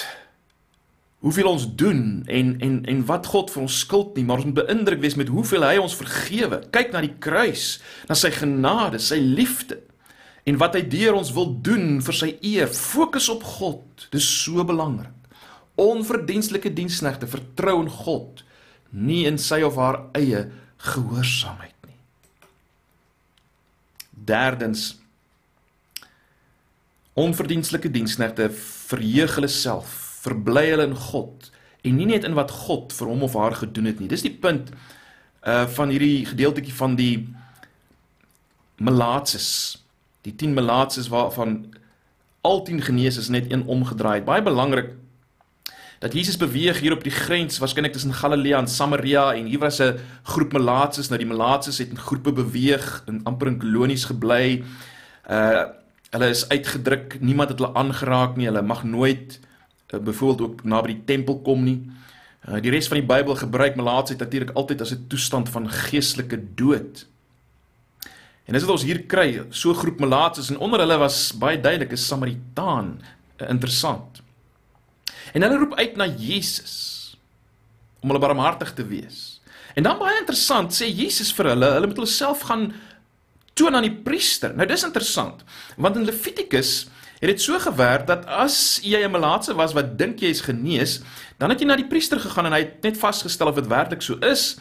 hoeveel 1.25 1.49
ons 1.51 1.65
doen 1.81 2.23
en 2.31 2.53
en 2.63 2.77
en 2.87 3.01
wat 3.09 3.27
God 3.27 3.51
vir 3.51 3.65
ons 3.65 3.79
skuld 3.83 4.15
nie, 4.15 4.25
maar 4.25 4.39
ons 4.39 4.47
moet 4.47 4.61
beïndruk 4.61 5.01
wees 5.03 5.19
met 5.19 5.33
hoeveel 5.33 5.67
hy 5.67 5.77
ons 5.83 5.97
vergewe. 5.99 6.61
Kyk 6.71 6.95
na 6.95 7.03
die 7.03 7.17
kruis, 7.19 7.81
na 8.07 8.15
sy 8.15 8.31
genade, 8.37 9.03
sy 9.03 9.19
liefde 9.19 9.81
en 10.49 10.57
wat 10.61 10.79
hy 10.79 10.85
deur 10.89 11.19
ons 11.19 11.35
wil 11.37 11.51
doen 11.65 11.99
vir 12.05 12.17
sy 12.17 12.31
eer. 12.47 12.71
Fokus 12.73 13.27
op 13.33 13.43
God. 13.45 14.07
Dis 14.15 14.29
so 14.45 14.65
belangrik. 14.65 15.13
Onverdienstelike 15.79 16.73
diensknegte 16.75 17.29
vertrou 17.31 17.83
in 17.83 17.91
God, 17.93 18.41
nie 18.91 19.25
in 19.29 19.39
sy 19.39 19.61
of 19.67 19.77
haar 19.77 20.01
eie 20.17 20.47
gehoorsaamheid 20.79 21.75
nie. 21.87 21.99
Derdens 24.29 24.95
onverdienstelike 27.19 27.91
diensknegte 27.91 28.49
verheug 28.55 29.35
hulle 29.39 29.51
self, 29.51 29.91
verbly 30.23 30.69
hulle 30.71 30.87
in 30.91 30.99
God 31.09 31.51
en 31.87 31.97
nie 31.99 32.07
net 32.11 32.27
in 32.27 32.37
wat 32.39 32.53
God 32.67 32.93
vir 32.95 33.11
hom 33.11 33.25
of 33.27 33.37
haar 33.39 33.57
gedoen 33.59 33.91
het 33.91 34.01
nie. 34.01 34.11
Dis 34.11 34.27
die 34.27 34.35
punt 34.35 34.73
uh 35.47 35.67
van 35.71 35.93
hierdie 35.95 36.27
gedeeltjie 36.27 36.75
van 36.75 36.97
die 36.99 37.29
melaatses. 38.83 39.79
Die 40.27 40.35
10 40.35 40.55
melaatses 40.55 41.09
waarvan 41.09 41.75
al 42.47 42.65
10 42.67 42.83
genees 42.83 43.17
is 43.17 43.29
net 43.29 43.53
een 43.53 43.65
omgedraai. 43.67 44.21
Baie 44.27 44.43
belangrik 44.43 44.91
dat 45.99 46.13
Jesus 46.15 46.37
beweeg 46.37 46.81
hier 46.81 46.93
op 46.93 47.03
die 47.03 47.13
grens 47.13 47.59
waarskynlik 47.59 47.93
tussen 47.93 48.15
Galilea 48.15 48.59
en 48.59 48.69
Samaria 48.71 49.33
en 49.35 49.47
hier 49.47 49.59
was 49.59 49.81
'n 49.81 49.99
groep 50.23 50.53
melaatses. 50.53 51.09
Nou 51.09 51.19
die 51.19 51.29
melaatses 51.29 51.79
het 51.79 51.89
in 51.89 51.99
groepe 51.99 52.33
beweeg 52.33 53.03
en 53.07 53.21
amper 53.25 53.47
in 53.47 53.59
kolonies 53.59 54.05
gebly. 54.05 54.65
Uh 55.31 55.65
hulle 56.11 56.29
is 56.29 56.49
uitgedruk, 56.49 57.21
niemand 57.21 57.49
het 57.49 57.59
hulle 57.59 57.75
aangeraak 57.75 58.37
nie. 58.37 58.47
Hulle 58.47 58.63
mag 58.63 58.85
nooit 58.85 59.41
uh, 59.95 60.01
byvoorbeeld 60.01 60.41
ook 60.41 60.65
naby 60.65 60.87
die 60.87 61.05
tempel 61.05 61.41
kom 61.41 61.65
nie. 61.65 61.91
Uh, 62.49 62.61
die 62.63 62.71
res 62.71 62.89
van 62.89 62.97
die 62.97 63.07
Bybel 63.07 63.37
gebruik 63.37 63.77
melaatsheid 63.77 64.19
natuurlik 64.19 64.55
altyd 64.57 64.81
as 64.81 64.93
'n 64.93 65.05
toestand 65.09 65.49
van 65.49 65.71
geestelike 65.71 66.41
dood. 66.55 67.07
En 68.45 68.53
dis 68.53 68.63
wat 68.63 68.71
ons 68.71 68.83
hier 68.83 69.03
kry, 69.03 69.43
so 69.51 69.75
groep 69.75 70.01
melaatses 70.01 70.51
en 70.51 70.59
onder 70.59 70.81
hulle 70.81 70.97
was 70.97 71.33
baie 71.37 71.61
duidelik 71.61 71.93
'n 71.93 71.97
Samaritaan, 71.97 73.01
uh, 73.41 73.49
interessant. 73.49 74.23
En 75.33 75.43
hulle 75.43 75.59
roep 75.59 75.75
uit 75.79 75.97
na 75.97 76.07
Jesus 76.07 77.17
om 78.01 78.13
hulle 78.13 78.23
barmhartig 78.23 78.73
te 78.75 78.87
wees. 78.87 79.41
En 79.75 79.83
dan 79.83 79.99
baie 79.99 80.19
interessant, 80.19 80.73
sê 80.75 80.89
Jesus 80.91 81.33
vir 81.35 81.53
hulle, 81.53 81.73
hulle 81.77 81.91
moet 81.91 81.99
hulle 82.01 82.11
self 82.11 82.47
gaan 82.49 82.71
toon 83.59 83.75
aan 83.75 83.87
die 83.87 83.99
priester. 84.05 84.55
Nou 84.55 84.67
dis 84.71 84.87
interessant, 84.87 85.43
want 85.77 85.99
in 85.99 86.07
Levitikus 86.07 86.89
het 87.19 87.33
dit 87.33 87.43
so 87.43 87.59
gewerk 87.59 88.07
dat 88.07 88.27
as 88.31 88.79
jy 88.83 89.03
'n 89.03 89.11
melaatse 89.11 89.55
was 89.55 89.75
wat 89.75 89.99
dink 89.99 90.21
jy 90.21 90.31
is 90.31 90.47
genees, 90.47 91.01
dan 91.39 91.51
het 91.51 91.61
jy 91.61 91.67
na 91.67 91.77
die 91.77 91.89
priester 91.89 92.21
gegaan 92.21 92.47
en 92.47 92.53
hy 92.53 92.59
het 92.59 92.83
net 92.83 92.97
vasgestel 92.97 93.49
of 93.49 93.55
dit 93.55 93.67
werklik 93.67 94.03
so 94.03 94.15
is. 94.23 94.59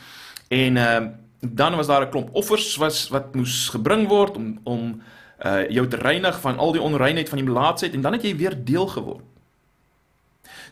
En 0.50 0.78
ehm 0.78 1.04
uh, 1.04 1.10
dan 1.42 1.76
was 1.76 1.88
daar 1.88 2.02
'n 2.02 2.10
klomp 2.10 2.30
offers 2.34 2.76
was 2.76 3.10
wat 3.10 3.36
moes 3.36 3.70
gebring 3.70 4.08
word 4.08 4.38
om 4.38 4.60
om 4.64 5.02
uh 5.46 5.70
jou 5.70 5.88
te 5.88 5.98
reinig 5.98 6.40
van 6.42 6.58
al 6.58 6.72
die 6.72 6.82
onreinheid 6.82 7.30
van 7.30 7.38
die 7.38 7.48
melaatsheid 7.48 7.94
en 7.94 8.02
dan 8.02 8.14
het 8.14 8.24
jy 8.24 8.36
weer 8.36 8.66
deel 8.66 8.88
geword. 8.88 9.24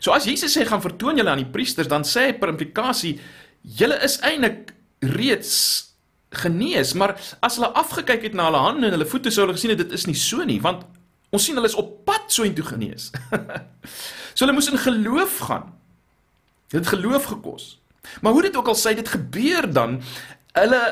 So 0.06 0.14
as 0.14 0.28
Jesus 0.28 0.54
sê 0.54 0.62
gaan 0.68 0.84
vertoon 0.84 1.18
julle 1.18 1.32
aan 1.32 1.42
die 1.42 1.50
priesters, 1.50 1.90
dan 1.90 2.06
sê 2.06 2.28
hy 2.28 2.36
per 2.38 2.52
implikasie 2.54 3.16
julle 3.76 3.98
is 4.06 4.20
eintlik 4.22 4.70
reeds 5.02 5.56
genees, 6.36 6.92
maar 6.94 7.16
as 7.42 7.56
hulle 7.58 7.72
afgekyk 7.74 8.28
het 8.28 8.36
na 8.38 8.46
hulle 8.46 8.60
hande 8.62 8.86
en 8.86 8.94
hulle 8.94 9.08
voete 9.10 9.32
sou 9.34 9.42
hulle 9.42 9.56
gesien 9.56 9.74
het 9.74 9.82
dit 9.82 9.96
is 9.96 10.06
nie 10.06 10.14
so 10.18 10.46
nie, 10.46 10.60
want 10.62 10.86
Ons 11.34 11.48
sien 11.48 11.58
hulle 11.58 11.68
is 11.68 11.76
op 11.78 11.90
pad 12.06 12.30
so 12.32 12.46
intoe 12.46 12.64
genees. 12.66 13.10
so 14.34 14.44
hulle 14.44 14.54
moes 14.56 14.70
in 14.70 14.78
geloof 14.80 15.40
gaan. 15.48 15.72
Dit 16.70 16.80
het 16.80 16.92
geloof 16.94 17.28
gekos. 17.32 17.76
Maar 18.22 18.36
hoe 18.36 18.46
dit 18.46 18.56
ook 18.56 18.70
al 18.70 18.78
sê 18.78 18.94
dit 18.96 19.08
gebeur 19.10 19.66
dan 19.72 19.98
hulle 20.56 20.82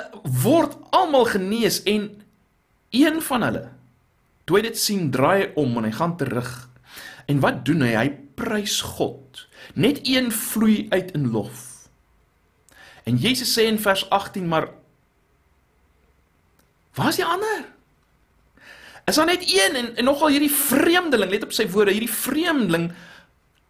word 0.43 0.75
almal 0.95 1.29
genees 1.31 1.81
en 1.89 2.11
een 2.95 3.23
van 3.25 3.47
hulle 3.47 3.65
toe 4.45 4.59
hy 4.59 4.67
dit 4.67 4.77
sien 4.77 5.07
draai 5.15 5.55
om 5.57 5.79
en 5.81 5.87
hy 5.87 5.95
gaan 5.95 6.19
terug. 6.21 6.51
En 7.31 7.41
wat 7.41 7.63
doen 7.65 7.87
hy? 7.87 7.95
Hy 7.97 8.09
prys 8.35 8.81
God. 8.81 9.47
Net 9.75 10.01
een 10.03 10.33
vloei 10.33 10.87
uit 10.91 11.11
in 11.17 11.31
lof. 11.31 11.89
En 13.05 13.17
Jesus 13.17 13.53
sê 13.53 13.67
in 13.69 13.79
vers 13.79 14.09
18 14.11 14.49
maar 14.49 14.71
Waar 16.95 17.09
is 17.09 17.19
die 17.19 17.27
ander? 17.27 17.65
Is 19.05 19.19
daar 19.19 19.27
net 19.27 19.43
een 19.43 19.75
en, 19.75 19.97
en 19.97 20.05
nogal 20.07 20.31
hierdie 20.31 20.53
vreemdeling, 20.53 21.31
let 21.31 21.43
op 21.43 21.53
sy 21.53 21.67
woorde, 21.69 21.91
hierdie 21.91 22.13
vreemdeling 22.13 22.93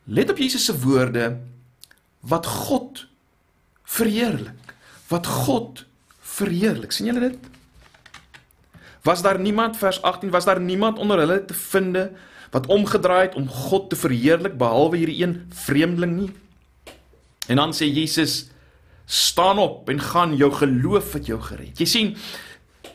let 0.05 0.31
op 0.31 0.39
Jesus 0.39 0.65
se 0.65 0.75
woorde 0.81 1.39
wat 2.21 2.47
God 2.47 3.07
verheerlik. 3.83 4.75
Wat 5.09 5.27
God 5.27 5.85
verheerlik. 6.21 6.93
sien 6.93 7.07
julle 7.07 7.21
dit? 7.21 7.39
Was 9.05 9.23
daar 9.23 9.41
niemand 9.41 9.77
vers 9.77 10.03
18 10.03 10.31
was 10.31 10.45
daar 10.45 10.61
niemand 10.61 10.99
onder 10.99 11.19
hulle 11.19 11.45
te 11.45 11.55
finde 11.55 12.13
wat 12.55 12.71
omgedraai 12.71 13.23
het 13.27 13.35
om 13.35 13.49
God 13.51 13.89
te 13.91 13.99
verheerlik 13.99 14.55
behalwe 14.59 15.01
hierdie 15.01 15.23
een 15.25 15.39
vreemdeling 15.67 16.17
nie? 16.21 16.33
En 17.51 17.59
dan 17.59 17.75
sê 17.75 17.89
Jesus 17.91 18.49
staan 19.05 19.59
op 19.59 19.89
en 19.91 20.01
gaan 20.01 20.37
jou 20.37 20.53
geloof 20.53 21.13
het 21.19 21.27
jou 21.27 21.41
gered. 21.43 21.79
Jy 21.79 21.89
sien 21.89 22.13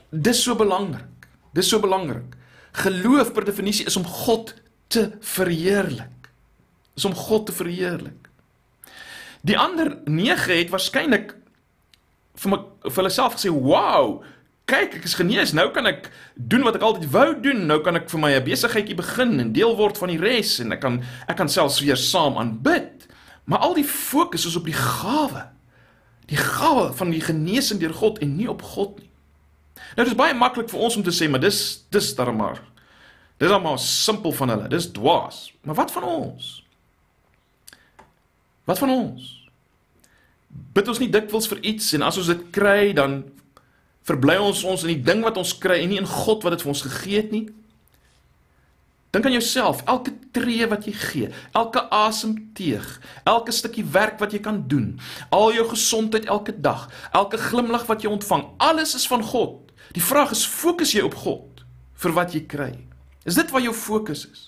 dis 0.09 0.43
so 0.43 0.55
belangrik. 0.57 1.27
Dis 1.53 1.69
so 1.69 1.81
belangrik. 1.83 2.37
Geloof 2.79 3.33
per 3.33 3.45
definisie 3.45 3.85
is 3.89 3.97
om 3.99 4.07
God 4.07 4.55
te 4.87 5.09
verheerlik. 5.19 6.31
Is 6.95 7.05
om 7.05 7.15
God 7.15 7.45
te 7.45 7.53
verheerlik. 7.53 8.29
Die 9.41 9.57
ander 9.57 9.97
9 10.05 10.57
het 10.57 10.71
waarskynlik 10.73 11.35
vir 12.39 12.51
my 12.53 12.59
vir 12.87 13.01
hulle 13.01 13.11
self 13.11 13.35
gesê, 13.35 13.51
"Wow, 13.51 14.23
kyk, 14.69 14.99
ek 14.99 15.07
is 15.09 15.17
genees. 15.17 15.53
Nou 15.57 15.67
kan 15.73 15.89
ek 15.89 16.09
doen 16.37 16.63
wat 16.67 16.77
ek 16.77 16.85
altyd 16.85 17.09
wou 17.13 17.27
doen. 17.41 17.65
Nou 17.69 17.79
kan 17.85 17.97
ek 17.99 18.09
vir 18.11 18.21
my 18.21 18.31
'n 18.37 18.45
besigheidjie 18.45 18.95
begin 18.95 19.39
en 19.39 19.53
deel 19.53 19.75
word 19.75 19.97
van 19.97 20.09
die 20.09 20.21
res 20.21 20.59
en 20.59 20.71
ek 20.71 20.81
kan 20.81 21.01
ek 21.27 21.37
kan 21.37 21.49
selfs 21.49 21.81
weer 21.81 21.97
saam 21.97 22.37
aanbid." 22.37 23.07
Maar 23.49 23.59
al 23.59 23.73
die 23.73 23.83
fokus 23.83 24.45
is 24.45 24.55
op 24.55 24.65
die 24.65 24.77
gawe. 24.77 25.49
Die 26.29 26.37
gawe 26.37 26.93
van 26.93 27.09
die 27.09 27.21
genesing 27.21 27.79
deur 27.79 27.93
God 27.93 28.19
en 28.19 28.35
nie 28.35 28.49
op 28.49 28.61
God 28.61 28.99
nie. 28.99 29.09
Nou 29.95 30.05
dit 30.05 30.13
is 30.13 30.19
baie 30.19 30.33
maklik 30.33 30.69
vir 30.69 30.79
ons 30.79 30.95
om 30.95 31.03
te 31.03 31.11
sê, 31.11 31.29
maar 31.29 31.41
dis 31.41 31.85
dis 31.89 32.15
darm 32.15 32.37
maar. 32.37 32.61
Dis 33.39 33.49
almal 33.49 33.77
simpel 33.77 34.31
van 34.31 34.49
hulle. 34.49 34.67
Dis 34.67 34.91
dwaas. 34.91 35.53
Maar 35.63 35.75
wat 35.75 35.91
van 35.91 36.03
ons? 36.03 36.63
Wat 38.69 38.77
van 38.77 38.89
ons? 38.89 39.29
Bid 40.73 40.87
ons 40.87 40.99
nie 41.01 41.09
dikwels 41.09 41.47
vir 41.49 41.61
iets 41.71 41.93
en 41.97 42.05
as 42.05 42.19
ons 42.21 42.29
dit 42.29 42.41
kry, 42.53 42.91
dan 42.93 43.23
verbly 44.09 44.39
ons 44.41 44.65
ons 44.65 44.83
in 44.85 44.95
die 44.95 45.05
ding 45.05 45.23
wat 45.25 45.37
ons 45.37 45.55
kry 45.61 45.83
en 45.83 45.93
nie 45.93 46.01
in 46.01 46.09
God 46.09 46.45
wat 46.45 46.57
dit 46.57 46.65
vir 46.65 46.73
ons 46.73 46.85
gegee 46.87 47.21
het 47.21 47.33
nie. 47.35 47.45
Dink 49.09 49.25
aan 49.25 49.33
jouself, 49.33 49.81
elke 49.89 50.13
tree 50.37 50.67
wat 50.69 50.85
jy 50.85 50.93
gee, 50.93 51.29
elke 51.57 51.81
asemteug, 51.93 52.89
elke 53.25 53.53
stukkie 53.55 53.85
werk 53.95 54.19
wat 54.21 54.35
jy 54.35 54.41
kan 54.45 54.59
doen, 54.69 54.91
al 55.33 55.49
jou 55.55 55.65
gesondheid 55.71 56.27
elke 56.29 56.53
dag, 56.53 56.85
elke 57.17 57.39
glimlag 57.41 57.87
wat 57.89 58.05
jy 58.05 58.11
ontvang, 58.13 58.45
alles 58.61 58.93
is 58.99 59.07
van 59.09 59.25
God. 59.25 59.73
Die 59.97 60.05
vraag 60.05 60.35
is, 60.35 60.45
fokus 60.45 60.93
jy 60.93 61.01
op 61.07 61.17
God 61.25 61.63
vir 61.99 62.13
wat 62.13 62.37
jy 62.37 62.43
kry? 62.45 62.73
Is 63.25 63.39
dit 63.39 63.49
waar 63.49 63.65
jou 63.65 63.73
fokus 63.73 64.27
is? 64.29 64.43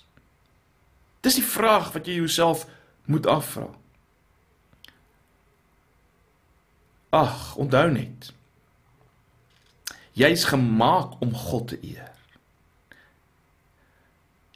Dis 1.25 1.39
die 1.41 1.45
vraag 1.45 1.89
wat 1.95 2.05
jy 2.05 2.19
jouself 2.21 2.67
moet 3.09 3.25
afvra. 3.29 3.65
Ag, 7.11 7.55
onthou 7.57 7.89
net. 7.91 8.29
Jy's 10.17 10.43
gemaak 10.49 11.19
om 11.23 11.33
God 11.33 11.71
te 11.71 11.79
eer. 11.81 12.11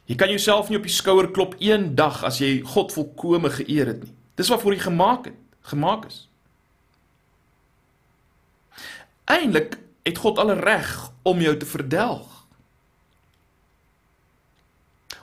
Jy 0.06 0.14
kan 0.14 0.30
jouself 0.30 0.68
nie 0.70 0.78
op 0.78 0.86
die 0.86 0.94
skouer 0.94 1.30
klop 1.34 1.56
een 1.58 1.94
dag 1.98 2.20
as 2.26 2.38
jy 2.38 2.60
God 2.74 2.94
volkome 2.94 3.50
geëer 3.50 3.90
het 3.90 4.04
nie. 4.04 4.14
Dis 4.38 4.50
waarvoor 4.52 4.76
jy 4.76 4.84
gemaak 4.84 5.30
het, 5.30 5.38
gemaak 5.72 6.06
is. 6.06 6.20
Eindelik 9.26 9.78
het 10.06 10.20
God 10.22 10.38
alle 10.38 10.54
reg 10.60 10.92
om 11.26 11.40
jou 11.42 11.56
te 11.58 11.66
verdelg. 11.66 12.28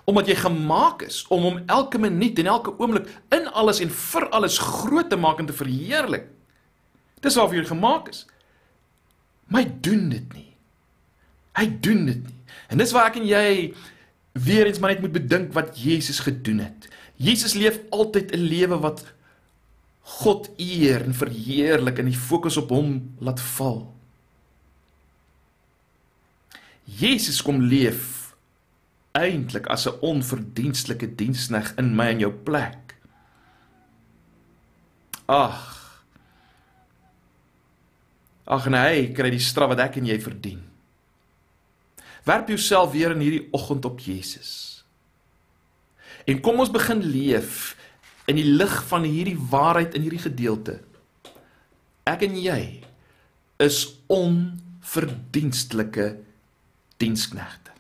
Omdat 0.04 0.28
jy 0.28 0.36
gemaak 0.36 1.06
is 1.08 1.22
om 1.32 1.46
hom 1.48 1.62
elke 1.72 2.02
minuut 2.02 2.40
en 2.44 2.52
elke 2.52 2.74
oomblik 2.76 3.08
in 3.32 3.48
alles 3.56 3.80
en 3.80 3.94
vir 3.94 4.28
alles 4.36 4.60
groot 4.60 5.08
te 5.10 5.16
maak 5.16 5.40
en 5.40 5.48
te 5.48 5.56
verheerlik. 5.56 6.28
Dis 7.24 7.40
waarvoor 7.40 7.62
jy 7.62 7.70
gemaak 7.70 8.12
is. 8.12 8.26
Maar 9.48 9.62
hy 9.62 9.72
doen 9.86 10.10
dit 10.10 10.34
nie. 10.34 10.50
Hy 11.58 11.68
doen 11.80 12.06
dit 12.06 12.22
nie. 12.24 12.40
En 12.70 12.78
dis 12.78 12.92
waar 12.92 13.12
ek 13.12 13.20
en 13.22 13.28
jy 13.28 13.74
weer 14.34 14.66
eens 14.66 14.80
maar 14.82 14.96
net 14.96 15.04
moet 15.04 15.14
bedink 15.14 15.54
wat 15.54 15.78
Jesus 15.78 16.24
gedoen 16.26 16.64
het. 16.66 16.88
Jesus 17.22 17.54
leef 17.54 17.80
altyd 17.90 18.34
'n 18.34 18.40
lewe 18.40 18.80
wat 18.80 19.04
God 20.04 20.50
eer 20.58 21.04
en 21.04 21.14
verheerlik 21.14 22.00
en 22.00 22.06
die 22.06 22.18
fokus 22.18 22.58
op 22.58 22.70
hom 22.70 23.16
laat 23.20 23.40
val. 23.40 23.94
Jesus 26.84 27.42
kom 27.42 27.62
leef 27.62 28.36
eintlik 29.12 29.68
as 29.68 29.88
'n 29.88 30.00
onverdienstelike 30.02 31.16
diensknegt 31.16 31.78
in 31.78 31.96
my 31.96 32.08
en 32.08 32.20
jou 32.20 32.32
plek. 32.32 32.96
Ag. 35.26 35.83
Ag 38.44 38.68
nee, 38.72 39.08
kry 39.16 39.32
die 39.32 39.44
straf 39.44 39.72
wat 39.72 39.82
ek 39.86 40.02
en 40.02 40.10
jy 40.10 40.18
verdien. 40.22 40.62
Werp 42.28 42.50
jouself 42.52 42.92
weer 42.92 43.16
in 43.16 43.24
hierdie 43.24 43.48
oggend 43.56 43.86
op 43.88 44.02
Jesus. 44.04 44.84
En 46.28 46.40
kom 46.44 46.60
ons 46.64 46.72
begin 46.72 47.02
leef 47.04 47.74
in 48.32 48.38
die 48.40 48.48
lig 48.48 48.76
van 48.88 49.04
hierdie 49.08 49.38
waarheid 49.38 49.96
in 49.98 50.06
hierdie 50.06 50.24
gedeelte. 50.24 50.80
Ek 52.08 52.24
en 52.28 52.38
jy 52.40 52.84
is 53.64 53.80
onverdienstelike 54.12 56.08
diensknegte. 57.04 57.72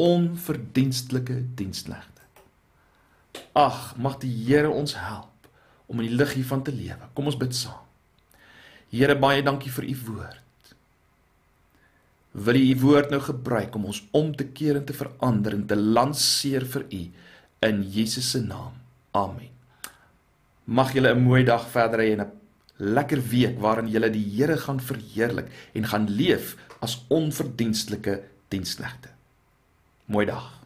Onverdienstelike 0.00 1.42
diensknegte. 1.56 2.24
Ag, 3.56 3.96
mag 3.96 4.18
die 4.22 4.32
Here 4.46 4.70
ons 4.70 4.94
help 4.96 5.48
om 5.88 6.00
in 6.00 6.10
die 6.10 6.16
lig 6.16 6.34
hiervan 6.36 6.62
te 6.64 6.72
lewe. 6.72 7.08
Kom 7.16 7.28
ons 7.28 7.40
bid 7.40 7.54
saam. 7.56 7.87
Here, 8.90 9.14
baie 9.18 9.42
dankie 9.42 9.70
vir 9.70 9.84
u 9.84 9.96
woord. 10.06 10.74
Wil 12.32 12.56
u 12.56 12.64
u 12.70 12.74
woord 12.80 13.10
nou 13.12 13.20
gebruik 13.20 13.74
om 13.76 13.88
ons 13.90 14.02
om 14.16 14.32
te 14.36 14.46
keer 14.54 14.78
en 14.78 14.84
te 14.88 14.96
verander 14.96 15.56
en 15.56 15.66
te 15.66 15.76
lanseer 15.76 16.64
vir 16.64 16.86
u 16.88 17.02
in 17.68 17.82
Jesus 17.82 18.30
se 18.30 18.40
naam. 18.40 18.76
Amen. 19.12 19.50
Mag 20.64 20.92
julle 20.92 21.14
'n 21.14 21.22
mooi 21.22 21.44
dag 21.44 21.68
verder 21.68 22.00
hê 22.00 22.12
en 22.12 22.20
'n 22.20 22.32
lekker 22.78 23.20
week 23.20 23.58
waarin 23.58 23.88
julle 23.88 24.10
die 24.10 24.24
Here 24.36 24.56
gaan 24.56 24.80
verheerlik 24.80 25.48
en 25.74 25.84
gaan 25.84 26.06
leef 26.08 26.56
as 26.80 27.04
onverdienstelike 27.08 28.22
diensknegte. 28.48 29.08
Mooi 30.06 30.26
dag. 30.26 30.57